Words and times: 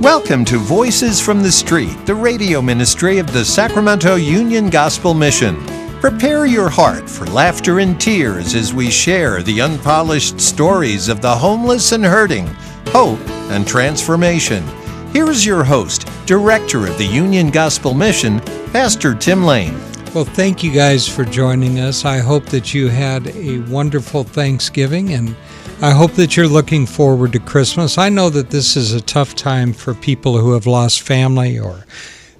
Welcome 0.00 0.46
to 0.46 0.56
Voices 0.56 1.20
from 1.20 1.42
the 1.42 1.52
Street, 1.52 1.94
the 2.06 2.14
radio 2.14 2.62
ministry 2.62 3.18
of 3.18 3.30
the 3.34 3.44
Sacramento 3.44 4.14
Union 4.14 4.70
Gospel 4.70 5.12
Mission. 5.12 5.62
Prepare 6.00 6.46
your 6.46 6.70
heart 6.70 7.06
for 7.06 7.26
laughter 7.26 7.80
and 7.80 8.00
tears 8.00 8.54
as 8.54 8.72
we 8.72 8.90
share 8.90 9.42
the 9.42 9.60
unpolished 9.60 10.40
stories 10.40 11.08
of 11.08 11.20
the 11.20 11.36
homeless 11.36 11.92
and 11.92 12.02
hurting, 12.02 12.46
hope 12.86 13.20
and 13.50 13.68
transformation. 13.68 14.64
Here 15.12 15.28
is 15.28 15.44
your 15.44 15.64
host, 15.64 16.08
Director 16.24 16.86
of 16.86 16.96
the 16.96 17.04
Union 17.04 17.50
Gospel 17.50 17.92
Mission, 17.92 18.40
Pastor 18.72 19.14
Tim 19.14 19.44
Lane. 19.44 19.78
Well, 20.14 20.24
thank 20.24 20.64
you 20.64 20.72
guys 20.72 21.06
for 21.06 21.26
joining 21.26 21.78
us. 21.78 22.06
I 22.06 22.20
hope 22.20 22.46
that 22.46 22.72
you 22.72 22.88
had 22.88 23.26
a 23.36 23.58
wonderful 23.68 24.24
Thanksgiving 24.24 25.12
and 25.12 25.36
I 25.82 25.92
hope 25.92 26.12
that 26.12 26.36
you're 26.36 26.46
looking 26.46 26.84
forward 26.84 27.32
to 27.32 27.38
Christmas. 27.38 27.96
I 27.96 28.10
know 28.10 28.28
that 28.28 28.50
this 28.50 28.76
is 28.76 28.92
a 28.92 29.00
tough 29.00 29.34
time 29.34 29.72
for 29.72 29.94
people 29.94 30.36
who 30.36 30.52
have 30.52 30.66
lost 30.66 31.00
family 31.00 31.58
or 31.58 31.86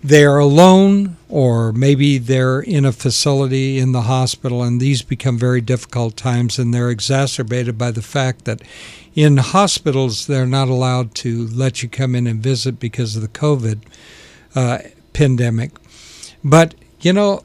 they're 0.05 0.37
alone 0.37 1.17
or 1.27 1.73
maybe 1.73 2.19
they're 2.19 2.61
in 2.61 2.85
a 2.85 2.93
facility 2.93 3.79
in 3.79 3.93
the 3.93 4.03
hospital 4.03 4.63
and 4.63 4.79
these 4.79 5.01
become 5.01 5.39
very 5.39 5.63
difficult 5.63 6.19
times 6.19 6.59
and 6.59 6.75
they're 6.75 6.91
exacerbated 6.91 7.79
by 7.79 7.91
the 7.91 8.03
fact 8.03 8.45
that 8.45 8.61
in 9.15 9.39
hospitals 9.39 10.27
they're 10.27 10.45
not 10.45 10.69
allowed 10.69 11.15
to 11.15 11.47
let 11.47 11.83
you 11.83 11.89
come 11.89 12.15
in 12.15 12.27
and 12.27 12.43
visit 12.43 12.79
because 12.79 13.17
of 13.17 13.23
the 13.23 13.29
COVID 13.29 13.81
uh, 14.55 14.81
pandemic. 15.15 15.71
But, 16.45 16.75
you 17.01 17.15
know, 17.15 17.45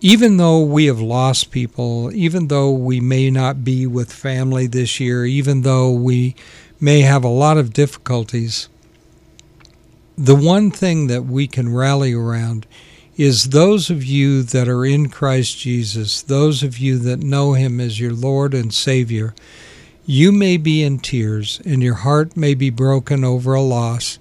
even 0.00 0.36
though 0.36 0.60
we 0.60 0.86
have 0.86 1.00
lost 1.00 1.50
people, 1.50 2.12
even 2.14 2.48
though 2.48 2.70
we 2.70 3.00
may 3.00 3.30
not 3.30 3.64
be 3.64 3.86
with 3.86 4.12
family 4.12 4.66
this 4.66 5.00
year, 5.00 5.24
even 5.24 5.62
though 5.62 5.90
we 5.90 6.34
may 6.78 7.00
have 7.00 7.24
a 7.24 7.28
lot 7.28 7.56
of 7.56 7.72
difficulties, 7.72 8.68
the 10.16 10.34
one 10.34 10.70
thing 10.70 11.06
that 11.06 11.24
we 11.24 11.46
can 11.46 11.74
rally 11.74 12.12
around 12.12 12.66
is 13.16 13.44
those 13.44 13.88
of 13.88 14.04
you 14.04 14.42
that 14.42 14.68
are 14.68 14.84
in 14.84 15.08
Christ 15.08 15.58
Jesus, 15.58 16.20
those 16.20 16.62
of 16.62 16.78
you 16.78 16.98
that 16.98 17.20
know 17.20 17.54
Him 17.54 17.80
as 17.80 17.98
your 17.98 18.12
Lord 18.12 18.52
and 18.52 18.72
Savior. 18.72 19.34
You 20.04 20.30
may 20.32 20.58
be 20.58 20.82
in 20.82 20.98
tears 20.98 21.60
and 21.64 21.82
your 21.82 21.94
heart 21.94 22.36
may 22.36 22.54
be 22.54 22.70
broken 22.70 23.24
over 23.24 23.54
a 23.54 23.62
loss, 23.62 24.18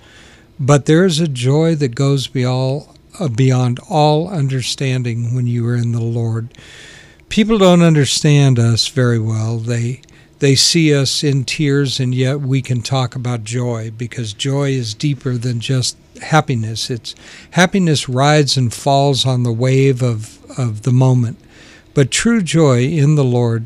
but 0.60 0.86
there 0.86 1.06
is 1.06 1.20
a 1.20 1.28
joy 1.28 1.76
that 1.76 1.94
goes 1.96 2.28
beyond 2.28 2.88
uh, 2.88 2.95
Uh, 3.18 3.30
beyond 3.30 3.80
all 3.90 4.28
understanding 4.28 5.34
when 5.34 5.48
you 5.48 5.66
are 5.68 5.76
in 5.76 5.94
the 5.94 6.02
Lord. 6.02 6.50
People 7.30 7.58
don't 7.58 7.82
understand 7.82 8.60
us 8.60 8.88
very 8.90 9.20
well. 9.20 9.58
They 9.58 10.02
they 10.40 10.56
see 10.56 10.94
us 10.94 11.24
in 11.24 11.46
tears 11.46 12.00
and 12.00 12.14
yet 12.14 12.42
we 12.42 12.62
can 12.62 12.82
talk 12.82 13.16
about 13.16 13.46
joy 13.46 13.92
because 13.92 14.34
joy 14.34 14.72
is 14.72 14.94
deeper 14.94 15.38
than 15.38 15.62
just 15.62 15.96
happiness. 16.22 16.90
It's 16.90 17.16
happiness 17.52 18.10
rides 18.10 18.58
and 18.58 18.74
falls 18.74 19.26
on 19.26 19.44
the 19.44 19.54
wave 19.54 20.02
of, 20.02 20.40
of 20.60 20.82
the 20.82 20.92
moment. 20.92 21.38
But 21.94 22.12
true 22.12 22.42
joy 22.42 22.84
in 22.84 23.16
the 23.16 23.24
Lord 23.24 23.66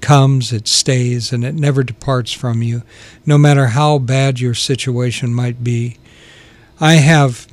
comes, 0.00 0.52
it 0.52 0.68
stays, 0.68 1.32
and 1.32 1.44
it 1.44 1.54
never 1.54 1.82
departs 1.82 2.32
from 2.32 2.62
you, 2.62 2.82
no 3.26 3.38
matter 3.38 3.68
how 3.68 3.98
bad 3.98 4.38
your 4.38 4.54
situation 4.54 5.34
might 5.34 5.64
be. 5.64 5.96
I 6.80 6.94
have 6.94 7.48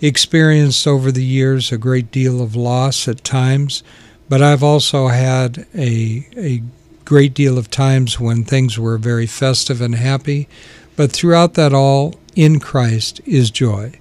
experienced 0.00 0.86
over 0.86 1.10
the 1.10 1.24
years 1.24 1.72
a 1.72 1.78
great 1.78 2.10
deal 2.10 2.42
of 2.42 2.56
loss 2.56 3.08
at 3.08 3.24
times, 3.24 3.82
but 4.28 4.42
I've 4.42 4.62
also 4.62 5.08
had 5.08 5.66
a, 5.74 6.26
a 6.36 6.62
great 7.04 7.34
deal 7.34 7.58
of 7.58 7.70
times 7.70 8.18
when 8.18 8.44
things 8.44 8.78
were 8.78 8.98
very 8.98 9.26
festive 9.26 9.80
and 9.80 9.94
happy. 9.94 10.48
But 10.96 11.12
throughout 11.12 11.54
that 11.54 11.72
all, 11.72 12.14
in 12.34 12.60
Christ 12.60 13.20
is 13.24 13.50
joy. 13.50 13.92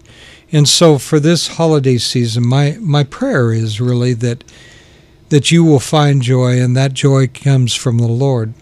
And 0.52 0.67
so 0.67 0.97
for 0.97 1.20
this 1.20 1.47
holiday 1.49 1.97
season, 1.97 2.45
my, 2.45 2.77
my 2.80 3.03
prayer 3.03 3.53
is 3.53 3.81
really 3.81 4.14
that 4.15 4.43
that 5.30 5.52
you 5.52 5.64
will 5.64 5.80
find 5.80 6.21
joy, 6.21 6.61
and 6.61 6.77
that 6.77 6.93
joy 6.93 7.27
comes 7.27 7.73
from 7.73 7.97
the 7.97 8.08
Lord. 8.08 8.53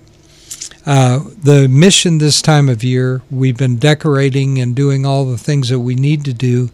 Uh, 0.85 1.19
the 1.41 1.67
mission 1.67 2.17
this 2.17 2.41
time 2.41 2.69
of 2.69 2.83
year, 2.83 3.21
we've 3.29 3.57
been 3.57 3.77
decorating 3.77 4.59
and 4.59 4.75
doing 4.75 5.05
all 5.05 5.25
the 5.25 5.37
things 5.37 5.69
that 5.69 5.79
we 5.79 5.95
need 5.95 6.23
to 6.25 6.33
do 6.33 6.69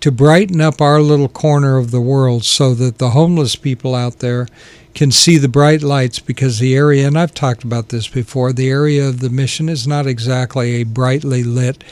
to 0.00 0.12
brighten 0.12 0.60
up 0.60 0.80
our 0.80 1.00
little 1.00 1.28
corner 1.28 1.76
of 1.76 1.90
the 1.90 2.00
world 2.00 2.44
so 2.44 2.74
that 2.74 2.98
the 2.98 3.10
homeless 3.10 3.56
people 3.56 3.94
out 3.94 4.18
there 4.18 4.46
can 4.94 5.10
see 5.10 5.36
the 5.36 5.48
bright 5.48 5.82
lights 5.82 6.18
because 6.18 6.58
the 6.58 6.74
area, 6.74 7.06
and 7.06 7.18
I've 7.18 7.34
talked 7.34 7.64
about 7.64 7.90
this 7.90 8.08
before, 8.08 8.52
the 8.52 8.70
area 8.70 9.06
of 9.08 9.20
the 9.20 9.30
mission 9.30 9.68
is 9.68 9.86
not 9.86 10.06
exactly 10.06 10.76
a 10.76 10.84
brightly 10.84 11.44
lit 11.44 11.84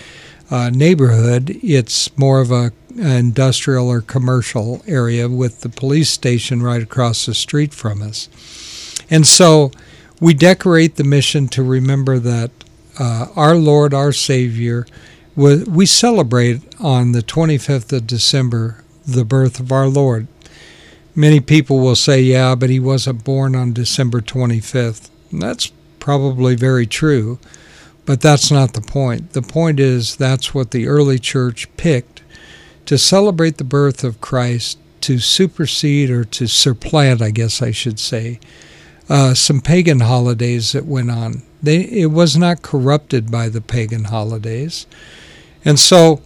uh, 0.51 0.71
neighborhood. 0.71 1.51
It's 1.63 2.17
more 2.17 2.41
of 2.41 2.51
a 2.51 2.73
industrial 2.97 3.89
or 3.89 4.01
commercial 4.01 4.83
area 4.87 5.29
with 5.29 5.61
the 5.61 5.69
police 5.69 6.11
station 6.11 6.63
right 6.63 6.83
across 6.83 7.27
the 7.27 7.35
street 7.35 7.75
from 7.75 8.03
us. 8.03 8.29
And 9.11 9.27
so 9.27 9.73
we 10.21 10.33
decorate 10.33 10.97
the 10.97 11.05
mission 11.05 11.49
to 11.49 11.63
remember 11.63 12.19
that 12.21 12.51
uh, 12.99 13.27
our 13.35 13.57
Lord, 13.57 13.93
our 13.93 14.13
Savior, 14.13 14.87
we 15.37 15.87
celebrate 15.87 16.63
on 16.81 17.13
the 17.13 17.23
25th 17.23 17.93
of 17.93 18.07
December 18.07 18.85
the 19.07 19.25
birth 19.25 19.59
of 19.59 19.73
our 19.73 19.89
Lord. 19.89 20.27
Many 21.15 21.41
people 21.41 21.81
will 21.81 21.97
say, 21.97 22.21
yeah, 22.23 22.55
but 22.55 22.71
he 22.71 22.81
wasn't 22.81 23.25
born 23.25 23.55
on 23.55 23.73
December 23.73 24.21
25th. 24.21 25.11
And 25.31 25.43
that's 25.43 25.73
probably 25.99 26.55
very 26.55 26.87
true, 26.87 27.39
but 28.07 28.21
that's 28.21 28.51
not 28.51 28.73
the 28.75 28.81
point. 28.81 29.33
The 29.33 29.43
point 29.43 29.81
is 29.81 30.17
that's 30.17 30.55
what 30.55 30.71
the 30.71 30.87
early 30.87 31.19
church 31.19 31.69
picked 31.77 32.23
to 32.87 32.99
celebrate 32.99 33.57
the 33.57 33.65
birth 33.65 34.05
of 34.05 34.21
Christ, 34.21 34.79
to 35.03 35.19
supersede 35.19 36.11
or 36.11 36.25
to 36.25 36.47
supplant, 36.47 37.23
I 37.23 37.31
guess 37.31 37.63
I 37.63 37.71
should 37.71 37.99
say, 37.99 38.39
uh, 39.09 39.35
some 39.35 39.61
pagan 39.61 40.01
holidays 40.01 40.73
that 40.73 40.87
went 40.87 41.11
on. 41.11 41.43
They, 41.63 41.83
it 41.83 42.11
was 42.11 42.37
not 42.37 42.63
corrupted 42.63 43.31
by 43.31 43.49
the 43.49 43.61
pagan 43.61 44.05
holidays. 44.05 44.87
And 45.65 45.79
so 45.79 46.21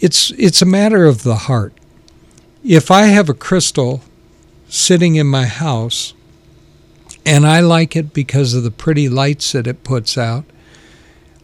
it's 0.00 0.32
it's 0.32 0.62
a 0.62 0.66
matter 0.66 1.04
of 1.06 1.22
the 1.22 1.36
heart. 1.36 1.72
If 2.64 2.90
I 2.90 3.02
have 3.02 3.28
a 3.28 3.34
crystal 3.34 4.02
sitting 4.68 5.14
in 5.14 5.26
my 5.26 5.46
house 5.46 6.14
and 7.24 7.46
I 7.46 7.60
like 7.60 7.94
it 7.94 8.12
because 8.12 8.54
of 8.54 8.64
the 8.64 8.70
pretty 8.70 9.08
lights 9.08 9.52
that 9.52 9.66
it 9.66 9.84
puts 9.84 10.18
out 10.18 10.44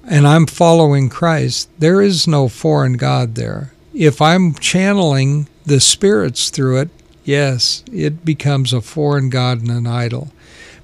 and 0.05 0.27
I'm 0.27 0.47
following 0.47 1.09
Christ, 1.09 1.69
there 1.79 2.01
is 2.03 2.27
no 2.27 2.49
foreign 2.49 2.95
god 2.95 3.35
there. 3.35 3.73
If 3.95 4.21
I'm 4.21 4.55
channeling 4.55 5.49
the 5.65 5.81
spirits 5.81 6.51
through 6.51 6.81
it, 6.81 6.91
yes, 7.25 7.85
it 7.93 8.25
becomes 8.25 8.73
a 8.73 8.81
foreign 8.81 9.31
god 9.31 9.61
and 9.61 9.71
an 9.71 9.87
idol. 9.87 10.33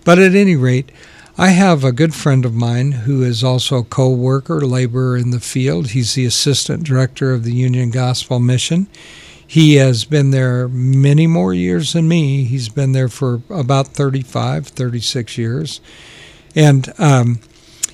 But 0.05 0.19
at 0.19 0.35
any 0.35 0.55
rate, 0.55 0.91
I 1.39 1.49
have 1.49 1.85
a 1.85 1.93
good 1.93 2.15
friend 2.15 2.47
of 2.47 2.55
mine 2.55 2.93
who 2.93 3.23
is 3.23 3.45
also 3.45 3.79
a 3.79 3.85
co 3.85 4.09
worker, 4.09 4.63
laborer 4.63 5.19
in 5.19 5.31
the 5.31 5.41
field. 5.41 5.91
He's 5.91 6.15
the 6.15 6.25
assistant 6.25 6.85
director 6.85 7.33
of 7.33 7.45
the 7.45 7.53
Union 7.53 7.91
Gospel 7.91 8.41
Mission. 8.41 8.87
He 9.47 9.75
has 9.77 10.05
been 10.05 10.31
there 10.31 10.67
many 10.67 11.27
more 11.27 11.53
years 11.53 11.93
than 11.93 12.09
me. 12.09 12.45
He's 12.45 12.71
been 12.71 12.93
there 12.93 13.09
for 13.09 13.43
about 13.51 13.89
35, 13.89 14.69
36 14.69 15.39
years. 15.39 15.81
And 16.55 16.93
um, 16.99 17.41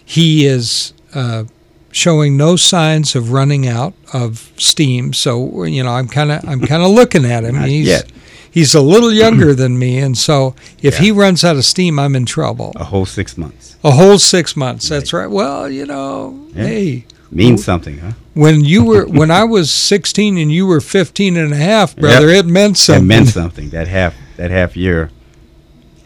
he 0.05 0.47
is 0.47 0.95
uh, 1.13 1.45
showing 1.91 2.37
no 2.37 2.55
signs 2.55 3.17
of 3.17 3.33
running 3.33 3.67
out 3.67 3.93
of 4.15 4.53
steam. 4.57 5.13
So, 5.13 5.65
you 5.65 5.83
know, 5.83 5.93
I'm 5.93 6.09
kind 6.09 6.31
of 6.31 6.49
I'm 6.49 6.61
kind 6.61 6.83
of 6.83 6.91
looking 6.93 7.25
at 7.25 7.43
him. 7.43 7.57
Not 7.57 7.69
He's, 7.69 7.89
yet 7.89 8.11
he's 8.53 8.75
a 8.75 8.81
little 8.81 9.13
younger 9.13 9.55
than 9.63 9.79
me, 9.79 9.99
and 9.99 10.17
so 10.17 10.55
if 10.81 10.95
Yeah. 10.95 11.01
he 11.01 11.11
runs 11.13 11.43
out 11.45 11.57
of 11.57 11.65
steam, 11.65 11.99
I'm 11.99 12.15
in 12.15 12.27
trouble. 12.27 12.73
a 12.77 12.85
whole 12.85 13.07
six 13.07 13.37
months. 13.37 13.77
A 13.83 13.91
whole 13.91 14.19
six 14.19 14.55
months. 14.57 14.89
That's 14.89 15.13
right. 15.13 15.27
Well, 15.31 15.69
you 15.69 15.87
know, 15.87 16.39
Yeah. 16.55 16.67
hey, 16.67 17.05
Means 17.35 17.65
something, 17.65 17.99
huh? 17.99 18.13
when 18.35 18.63
you 18.65 18.85
were 18.85 19.07
when 19.21 19.31
I 19.31 19.45
was 19.45 19.71
16 19.71 20.37
and 20.39 20.53
you 20.53 20.67
were 20.67 20.81
15 20.83 21.37
and 21.37 21.53
a 21.53 21.57
half, 21.57 21.97
brother, 21.97 22.29
it 22.29 22.47
meant 22.47 22.77
something. 22.77 23.07
meant 23.07 23.29
something. 23.29 23.71
That 23.71 23.89
half 23.89 24.15
that 24.37 24.51
half 24.51 24.77
year 24.77 25.11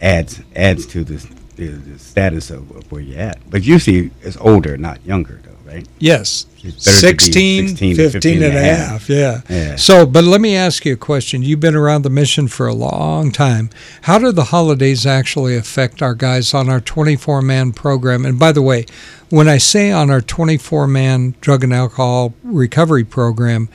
adds 0.00 0.40
adds 0.54 0.86
to 0.86 1.02
the, 1.04 1.16
the, 1.56 1.66
the 1.68 1.98
status 1.98 2.50
of, 2.50 2.70
of 2.76 2.90
where 2.92 3.00
you're 3.00 3.18
at. 3.20 3.38
But 3.50 3.64
usually 3.64 4.10
it's 4.22 4.36
older, 4.36 4.76
not 4.76 5.04
younger, 5.04 5.40
though, 5.44 5.55
right? 5.76 5.88
Yes. 5.98 6.46
It's 6.62 6.84
better 6.84 7.16
to 7.16 7.30
be 7.30 7.68
16, 7.68 7.68
16, 7.68 7.96
15 7.96 8.42
and 8.42 8.56
a 8.56 8.60
half. 8.60 9.08
Yeah. 9.08 9.42
Yeah. 9.48 9.76
So, 9.76 10.04
but 10.04 10.24
let 10.24 10.40
me 10.40 10.56
ask 10.56 10.84
you 10.84 10.94
a 10.94 10.96
question. 10.96 11.42
You've 11.42 11.60
been 11.60 11.76
around 11.76 12.02
the 12.02 12.10
mission 12.10 12.48
for 12.48 12.66
a 12.66 12.74
long 12.74 13.30
time. 13.30 13.70
How 14.02 14.18
do 14.18 14.32
the 14.32 14.44
holidays 14.44 15.06
actually 15.06 15.56
affect 15.56 16.02
our 16.02 16.14
guys 16.14 16.54
on 16.54 16.68
our 16.68 16.80
24 16.80 17.42
man 17.42 17.72
program? 17.72 18.24
And 18.24 18.38
by 18.38 18.52
the 18.52 18.62
way, 18.62 18.86
when 19.28 19.48
I 19.48 19.58
say 19.58 19.92
on 19.92 20.10
our 20.10 20.20
24 20.20 20.86
man 20.86 21.34
drug 21.40 21.62
and 21.62 21.72
alcohol 21.72 22.34
recovery 22.42 23.04
program, 23.04 23.68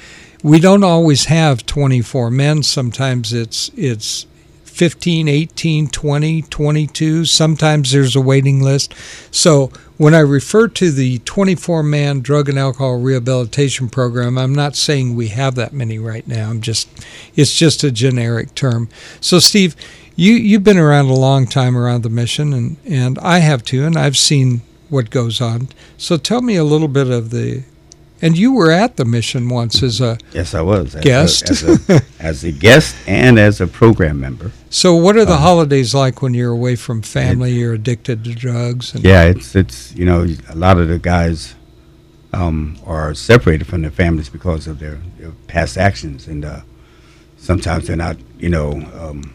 we 0.44 0.60
don't 0.60 0.84
always 0.84 1.26
have 1.26 1.66
24 1.66 2.32
men. 2.32 2.64
Sometimes 2.64 3.32
it's 3.32 3.70
it's 3.76 4.26
15, 4.72 5.28
18, 5.28 5.88
20, 5.90 6.42
22. 6.44 7.26
Sometimes 7.26 7.92
there's 7.92 8.16
a 8.16 8.22
waiting 8.22 8.62
list. 8.62 8.94
So 9.30 9.72
when 9.98 10.16
I 10.16 10.20
refer 10.20 10.68
to 10.70 10.92
the 10.92 11.20
24 11.20 11.84
man 11.84 12.22
drug 12.22 12.50
and 12.50 12.58
alcohol 12.58 13.00
rehabilitation 13.00 13.90
program, 13.90 14.38
I'm 14.38 14.56
not 14.56 14.76
saying 14.76 15.16
we 15.16 15.28
have 15.28 15.56
that 15.56 15.74
many 15.74 16.00
right 16.00 16.28
now. 16.28 16.50
I'm 16.50 16.62
just, 16.62 16.90
it's 17.36 17.56
just 17.56 17.84
a 17.84 17.92
generic 17.92 18.56
term. 18.56 18.90
So, 19.20 19.40
Steve, 19.40 19.76
you, 20.16 20.34
you've 20.34 20.64
been 20.64 20.78
around 20.78 21.08
a 21.08 21.14
long 21.14 21.48
time 21.48 21.78
around 21.78 22.04
the 22.04 22.10
mission, 22.10 22.54
and, 22.54 22.78
and 22.86 23.20
I 23.20 23.40
have 23.40 23.64
too, 23.64 23.86
and 23.86 23.98
I've 23.98 24.18
seen 24.18 24.62
what 24.90 25.10
goes 25.10 25.40
on. 25.40 25.70
So 25.98 26.18
tell 26.18 26.42
me 26.42 26.56
a 26.56 26.64
little 26.64 26.90
bit 26.90 27.10
of 27.10 27.30
the 27.30 27.64
and 28.22 28.38
you 28.38 28.54
were 28.54 28.72
at 28.72 28.98
the 28.98 29.06
mission 29.06 29.50
once 29.50 29.82
as 29.82 30.00
a 30.00 30.18
yes, 30.32 30.54
I 30.54 30.62
was 30.62 30.96
as 30.96 31.04
guest, 31.04 31.50
a, 31.50 31.52
as, 31.52 31.90
a, 31.90 32.02
as, 32.20 32.44
a, 32.44 32.52
guest 32.52 32.96
and 33.08 33.40
as 33.40 33.60
a 33.60 33.68
program 33.68 34.20
member. 34.20 34.52
So, 34.70 34.96
what 34.96 35.18
are 35.18 35.26
the 35.26 35.34
um, 35.34 35.42
holidays 35.42 35.96
like 35.96 36.22
when 36.22 36.34
you're 36.34 36.52
away 36.52 36.76
from 36.76 37.02
family? 37.02 37.52
It, 37.52 37.60
you're 37.60 37.74
addicted 37.74 38.24
to 38.26 38.36
drugs. 38.36 38.94
yeah, 38.96 39.24
it's 39.24 39.56
it's 39.56 39.96
you 39.96 40.06
know 40.06 40.26
a 40.50 40.56
lot 40.56 40.78
of 40.78 40.88
the 40.88 41.00
guys 41.00 41.56
um, 42.34 42.78
are 42.86 43.14
separated 43.14 43.66
from 43.66 43.82
their 43.82 43.92
families 43.92 44.30
because 44.30 44.68
of 44.68 44.80
their, 44.80 45.00
their 45.18 45.32
past 45.48 45.78
actions, 45.78 46.28
and 46.28 46.46
uh, 46.46 46.62
sometimes 47.38 47.88
they're 47.88 47.96
not 47.96 48.18
you 48.38 48.50
know 48.50 48.74
um, 49.00 49.34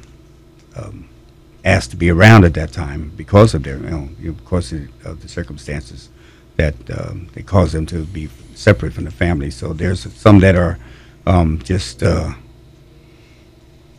um 0.76 1.08
asked 1.64 1.90
to 1.90 1.96
be 1.96 2.10
around 2.10 2.44
at 2.44 2.54
that 2.54 2.72
time 2.72 3.12
because 3.16 3.52
of 3.52 3.64
their 3.64 3.78
you 3.78 3.90
know 3.90 4.08
because 4.20 4.72
of, 4.72 4.88
of 5.04 5.22
the 5.22 5.28
circumstances 5.28 6.08
that 6.56 6.74
um, 6.98 7.28
they 7.34 7.42
cause 7.42 7.72
them 7.72 7.84
to 7.84 8.04
be 8.04 8.28
separate 8.56 8.92
from 8.92 9.04
the 9.04 9.10
family. 9.10 9.50
So 9.50 9.72
there's 9.72 10.12
some 10.14 10.40
that 10.40 10.56
are 10.56 10.78
um, 11.26 11.60
just 11.62 12.02
uh, 12.02 12.32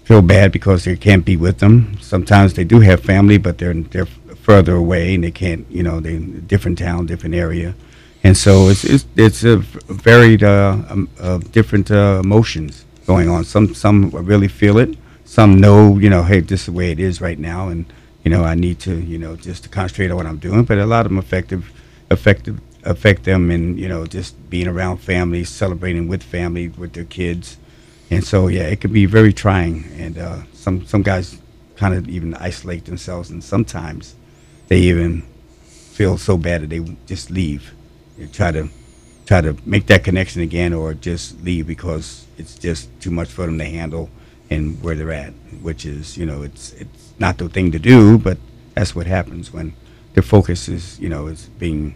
feel 0.04 0.21
bad 0.21 0.51
because 0.51 0.86
they 0.86 0.95
can't 0.95 1.25
be 1.25 1.38
with 1.38 1.59
them. 1.59 1.98
Sometimes 2.01 2.54
they 2.54 2.63
do 2.63 2.80
have 2.80 3.01
family, 3.01 3.38
but 3.38 3.57
they're 3.57 3.74
they're 3.74 4.07
further 4.42 4.75
away 4.75 5.15
and 5.15 5.24
they 5.24 5.31
can't. 5.31 5.69
You 5.69 5.83
know, 5.83 6.00
they 6.00 6.18
different 6.18 6.77
town, 6.77 7.06
different 7.06 7.36
area, 7.36 7.75
and 8.24 8.36
so 8.36 8.69
it's 8.69 8.83
it's, 8.83 9.06
it's 9.15 9.44
a 9.44 9.57
varied 9.57 10.44
uh, 10.44 10.77
um, 10.89 11.10
uh, 11.19 11.38
different 11.38 11.92
uh, 11.92 12.21
emotions 12.24 12.86
going 13.06 13.30
on. 13.30 13.44
Some 13.44 13.74
some 13.74 14.10
really 14.12 14.48
feel 14.48 14.77
it. 14.77 14.98
Some 15.25 15.60
know, 15.60 15.98
you 15.98 16.10
know, 16.10 16.24
hey, 16.24 16.39
this 16.39 16.62
is 16.62 16.65
the 16.68 16.71
way 16.71 16.92
it 16.92 17.00
is 17.00 17.19
right 17.19 17.38
now, 17.38 17.68
and 17.68 17.86
you 18.24 18.31
know, 18.31 18.44
I 18.44 18.56
need 18.56 18.80
to, 18.80 18.94
you 18.94 19.18
know, 19.18 19.36
just 19.36 19.63
to 19.63 19.69
concentrate 19.69 20.12
on 20.12 20.18
what 20.18 20.25
I'm 20.25 20.38
doing. 20.38 20.63
But 20.63 20.80
a 20.80 20.86
lot 20.86 21.06
of 21.06 21.12
them 21.12 21.18
effective, 21.18 21.71
effective 22.12 22.60
affect 22.88 23.24
them 23.24 23.51
and 23.51 23.78
you 23.78 23.88
know 23.88 24.06
just 24.06 24.50
being 24.50 24.68
around 24.68 24.98
family 24.98 25.44
celebrating 25.44 26.07
with 26.07 26.24
family 26.24 26.69
with 26.69 26.94
their 26.94 27.06
kids. 27.06 27.57
And 28.10 28.24
so 28.24 28.48
yeah 28.48 28.63
it 28.63 28.81
can 28.81 28.92
be 28.92 29.06
very 29.06 29.34
trying. 29.34 29.86
And 29.98 30.18
uh, 30.18 30.44
some 30.54 30.86
some 30.86 31.04
guys 31.04 31.39
kind 31.75 31.94
of 31.94 32.10
even 32.10 32.34
isolate 32.36 32.86
themselves 32.86 33.30
and 33.30 33.44
sometimes 33.44 34.16
they 34.68 34.80
even 34.80 35.22
feel 35.66 36.18
so 36.18 36.38
bad 36.38 36.62
that 36.62 36.69
they 36.69 36.80
just 37.06 37.30
leave. 37.30 37.74
They 38.18 38.28
try 38.28 38.51
to 38.51 38.69
try 39.28 39.42
to 39.42 39.56
make 39.66 39.86
that 39.88 40.04
connection 40.04 40.42
again 40.42 40.74
or 40.74 40.94
just 40.94 41.42
leave 41.44 41.68
because 41.68 42.25
it's 42.38 42.57
just 42.57 42.89
too 43.01 43.12
much 43.12 43.28
for 43.28 43.45
them 43.45 43.57
to 43.57 43.66
handle 43.66 44.10
and 44.50 44.81
where 44.81 44.95
they're 44.95 45.12
at 45.12 45.34
which 45.62 45.86
is 45.86 46.18
you 46.18 46.25
know 46.25 46.42
it's 46.42 46.72
it's 46.74 47.13
not 47.19 47.38
the 47.38 47.50
thing 47.50 47.69
to 47.69 47.78
do 47.78 48.18
but 48.18 48.38
that's 48.74 48.95
what 48.95 49.06
happens 49.06 49.51
when 49.51 49.74
their 50.13 50.24
focus 50.24 50.69
is 50.69 50.98
you 51.00 51.10
know 51.10 51.28
is 51.28 51.48
being 51.60 51.94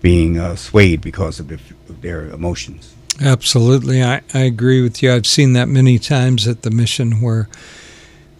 being 0.00 0.38
uh, 0.38 0.56
swayed 0.56 1.00
because 1.00 1.40
of, 1.40 1.48
the, 1.48 1.54
of, 1.88 2.00
their 2.02 2.26
emotions. 2.28 2.94
Absolutely. 3.20 4.02
I, 4.02 4.22
I 4.32 4.40
agree 4.40 4.82
with 4.82 5.02
you. 5.02 5.12
I've 5.12 5.26
seen 5.26 5.52
that 5.52 5.68
many 5.68 5.98
times 5.98 6.48
at 6.48 6.62
the 6.62 6.70
mission 6.70 7.20
where 7.20 7.48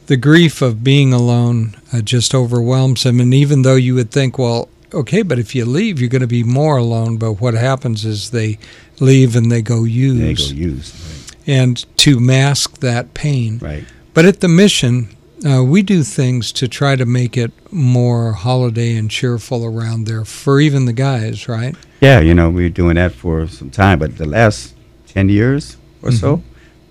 the 0.07 0.17
grief 0.17 0.63
of 0.63 0.83
being 0.83 1.13
alone 1.13 1.77
uh, 1.93 2.01
just 2.01 2.35
overwhelms 2.35 3.03
them. 3.03 3.21
And 3.21 3.35
even 3.35 3.63
though 3.63 3.77
you 3.77 3.95
would 3.95 4.11
think, 4.11 4.39
well, 4.39 4.69
okay, 4.93 5.23
but 5.23 5.39
if 5.39 5.55
you 5.55 5.65
leave, 5.65 6.01
you're 6.01 6.09
going 6.09 6.21
to 6.21 6.27
be 6.27 6.43
more 6.43 6.79
alone. 6.79 7.19
But 7.19 7.35
what 7.35 7.55
happens 7.55 8.05
is 8.05 8.31
they 8.31 8.59
leave 8.99 9.37
and 9.37 9.53
they 9.53 9.63
go 9.63 9.85
use. 9.85 10.19
They 10.19 10.55
go 10.55 10.59
use. 10.59 10.95
Right. 10.95 11.37
And 11.47 11.97
to 11.99 12.21
mask 12.21 12.79
that 12.79 13.15
pain. 13.15 13.59
Right. 13.59 13.85
But 14.15 14.25
at 14.25 14.41
the 14.41 14.49
mission, 14.49 15.15
uh, 15.45 15.65
we 15.65 15.83
do 15.83 16.03
things 16.03 16.53
to 16.53 16.69
try 16.69 16.97
to 16.97 17.07
make 17.07 17.37
it 17.37 17.53
more 17.73 18.33
holiday 18.33 18.97
and 18.97 19.11
cheerful 19.11 19.65
around 19.65 20.05
there 20.05 20.25
for 20.25 20.61
even 20.61 20.85
the 20.85 20.93
guys, 20.93 21.49
right? 21.49 21.75
Yeah, 22.01 22.21
you 22.21 22.35
know, 22.35 22.51
we're 22.51 22.69
doing 22.69 22.97
that 22.97 23.13
for 23.13 23.47
some 23.47 23.71
time, 23.71 23.99
but 23.99 24.19
the 24.19 24.27
last 24.27 24.75
10 25.09 25.29
years 25.29 25.77
or 26.03 26.11
mm-hmm. 26.11 26.19
so, 26.19 26.43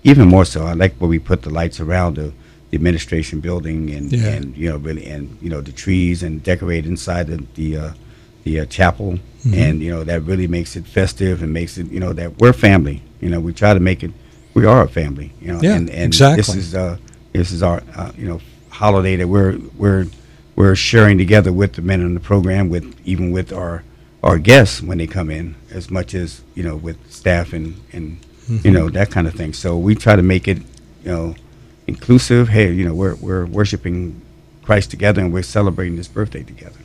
even 0.02 0.28
more 0.28 0.44
so, 0.44 0.64
I 0.66 0.72
like 0.72 0.94
where 0.96 1.08
we 1.08 1.18
put 1.18 1.42
the 1.42 1.50
lights 1.50 1.78
around 1.78 2.16
the, 2.16 2.32
the 2.70 2.76
administration 2.76 3.40
building 3.40 3.90
and, 3.90 4.12
yeah. 4.12 4.28
and, 4.28 4.56
you 4.56 4.68
know, 4.68 4.78
really, 4.78 5.06
and, 5.06 5.36
you 5.40 5.50
know, 5.50 5.60
the 5.60 5.72
trees 5.72 6.22
and 6.22 6.42
decorate 6.42 6.86
inside 6.86 7.26
the, 7.26 7.44
the, 7.54 7.76
uh, 7.76 7.92
the 8.44 8.60
uh, 8.60 8.64
chapel. 8.66 9.18
Mm-hmm. 9.44 9.54
And, 9.54 9.80
you 9.82 9.90
know, 9.90 10.04
that 10.04 10.22
really 10.22 10.46
makes 10.46 10.76
it 10.76 10.86
festive 10.86 11.42
and 11.42 11.52
makes 11.52 11.78
it, 11.78 11.90
you 11.90 12.00
know, 12.00 12.12
that 12.14 12.38
we're 12.38 12.52
family. 12.52 13.02
You 13.20 13.28
know, 13.28 13.40
we 13.40 13.52
try 13.52 13.74
to 13.74 13.80
make 13.80 14.02
it, 14.02 14.12
we 14.54 14.64
are 14.66 14.82
a 14.82 14.88
family, 14.88 15.32
you 15.40 15.52
know, 15.52 15.60
yeah, 15.60 15.74
and, 15.74 15.90
and 15.90 16.06
exactly. 16.06 16.36
this 16.36 16.54
is, 16.54 16.74
uh, 16.74 16.96
this 17.32 17.52
is 17.52 17.62
our 17.62 17.82
uh, 17.94 18.12
you 18.16 18.28
know 18.28 18.40
holiday 18.70 19.16
that 19.16 19.28
we're 19.28 19.58
we're 19.76 20.06
we're 20.56 20.74
sharing 20.74 21.18
together 21.18 21.52
with 21.52 21.74
the 21.74 21.82
men 21.82 22.00
in 22.00 22.14
the 22.14 22.20
program, 22.20 22.68
with 22.68 22.94
even 23.04 23.30
with 23.32 23.52
our 23.52 23.82
our 24.22 24.38
guests 24.38 24.82
when 24.82 24.98
they 24.98 25.06
come 25.06 25.30
in, 25.30 25.54
as 25.70 25.90
much 25.90 26.14
as 26.14 26.42
you 26.54 26.62
know 26.62 26.76
with 26.76 27.10
staff 27.10 27.52
and 27.52 27.80
and 27.92 28.20
mm-hmm. 28.20 28.66
you 28.66 28.70
know 28.72 28.88
that 28.88 29.10
kind 29.10 29.26
of 29.26 29.34
thing. 29.34 29.52
So 29.52 29.76
we 29.76 29.94
try 29.94 30.16
to 30.16 30.22
make 30.22 30.48
it 30.48 30.58
you 31.04 31.12
know 31.12 31.34
inclusive. 31.86 32.48
Hey, 32.48 32.72
you 32.72 32.84
know 32.84 32.94
we're 32.94 33.14
we're 33.16 33.46
worshiping 33.46 34.20
Christ 34.62 34.90
together 34.90 35.22
and 35.22 35.32
we're 35.32 35.42
celebrating 35.42 35.96
this 35.96 36.08
birthday 36.08 36.42
together. 36.42 36.78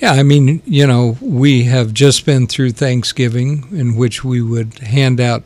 Yeah, 0.00 0.12
I 0.12 0.22
mean, 0.22 0.62
you 0.64 0.86
know, 0.86 1.18
we 1.20 1.64
have 1.64 1.92
just 1.92 2.24
been 2.24 2.46
through 2.46 2.70
Thanksgiving 2.70 3.68
in 3.70 3.96
which 3.96 4.24
we 4.24 4.40
would 4.40 4.78
hand 4.78 5.20
out 5.20 5.42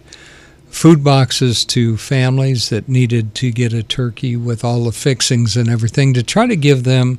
food 0.74 1.04
boxes 1.04 1.64
to 1.64 1.96
families 1.96 2.68
that 2.68 2.88
needed 2.88 3.32
to 3.32 3.52
get 3.52 3.72
a 3.72 3.80
turkey 3.80 4.36
with 4.36 4.64
all 4.64 4.82
the 4.84 4.92
fixings 4.92 5.56
and 5.56 5.68
everything 5.70 6.12
to 6.12 6.20
try 6.20 6.48
to 6.48 6.56
give 6.56 6.82
them 6.82 7.16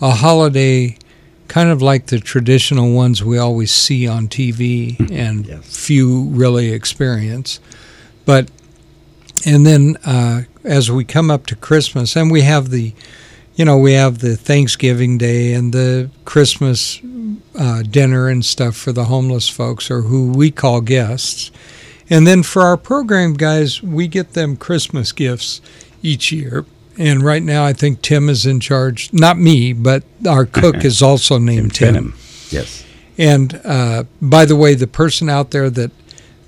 a 0.00 0.12
holiday 0.12 0.96
kind 1.46 1.68
of 1.68 1.82
like 1.82 2.06
the 2.06 2.18
traditional 2.18 2.94
ones 2.94 3.22
we 3.22 3.36
always 3.36 3.70
see 3.70 4.08
on 4.08 4.26
TV 4.26 4.98
and 5.12 5.46
yes. 5.46 5.86
few 5.86 6.24
really 6.30 6.72
experience. 6.72 7.60
But 8.24 8.50
and 9.44 9.66
then 9.66 9.98
uh, 10.06 10.44
as 10.64 10.90
we 10.90 11.04
come 11.04 11.30
up 11.30 11.44
to 11.46 11.54
Christmas, 11.54 12.16
and 12.16 12.30
we 12.30 12.40
have 12.40 12.70
the, 12.70 12.94
you 13.56 13.66
know, 13.66 13.76
we 13.76 13.92
have 13.92 14.20
the 14.20 14.36
Thanksgiving 14.36 15.18
Day 15.18 15.52
and 15.52 15.72
the 15.74 16.10
Christmas 16.24 17.00
uh, 17.58 17.82
dinner 17.82 18.28
and 18.28 18.42
stuff 18.42 18.74
for 18.74 18.92
the 18.92 19.04
homeless 19.04 19.50
folks 19.50 19.90
or 19.90 20.00
who 20.00 20.32
we 20.32 20.50
call 20.50 20.80
guests. 20.80 21.52
And 22.08 22.26
then 22.26 22.42
for 22.42 22.62
our 22.62 22.76
program 22.76 23.34
guys, 23.34 23.82
we 23.82 24.06
get 24.06 24.32
them 24.32 24.56
Christmas 24.56 25.12
gifts 25.12 25.60
each 26.02 26.30
year. 26.30 26.64
And 26.98 27.22
right 27.22 27.42
now, 27.42 27.64
I 27.64 27.72
think 27.72 28.00
Tim 28.00 28.28
is 28.28 28.46
in 28.46 28.60
charge. 28.60 29.12
Not 29.12 29.38
me, 29.38 29.72
but 29.72 30.04
our 30.26 30.46
cook 30.46 30.76
is 30.84 31.02
also 31.02 31.38
named 31.38 31.74
Tim. 31.74 31.94
Tim. 31.94 32.14
Yes. 32.50 32.84
And 33.18 33.60
uh, 33.64 34.04
by 34.22 34.44
the 34.44 34.56
way, 34.56 34.74
the 34.74 34.86
person 34.86 35.28
out 35.28 35.50
there 35.50 35.70
that 35.70 35.90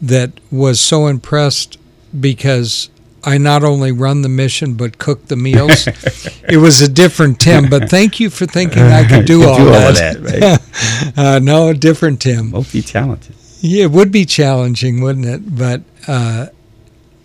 that 0.00 0.30
was 0.50 0.80
so 0.80 1.08
impressed 1.08 1.76
because 2.18 2.88
I 3.24 3.36
not 3.36 3.64
only 3.64 3.90
run 3.90 4.22
the 4.22 4.28
mission 4.28 4.74
but 4.74 4.98
cook 4.98 5.26
the 5.26 5.36
meals. 5.36 5.86
it 6.48 6.58
was 6.58 6.80
a 6.80 6.88
different 6.88 7.40
Tim, 7.40 7.68
but 7.68 7.90
thank 7.90 8.20
you 8.20 8.30
for 8.30 8.46
thinking 8.46 8.82
I 8.82 9.06
could 9.06 9.24
do, 9.26 9.46
all, 9.46 9.58
do 9.58 9.64
that. 9.66 9.86
all 9.86 9.92
that. 10.22 11.16
Right? 11.16 11.18
uh, 11.18 11.38
no, 11.40 11.72
different 11.72 12.20
Tim. 12.20 12.50
Multi 12.50 12.82
talented. 12.82 13.34
Yeah, 13.60 13.84
it 13.84 13.90
would 13.90 14.12
be 14.12 14.24
challenging, 14.24 15.00
wouldn't 15.00 15.26
it? 15.26 15.56
But 15.56 15.82
uh, 16.06 16.46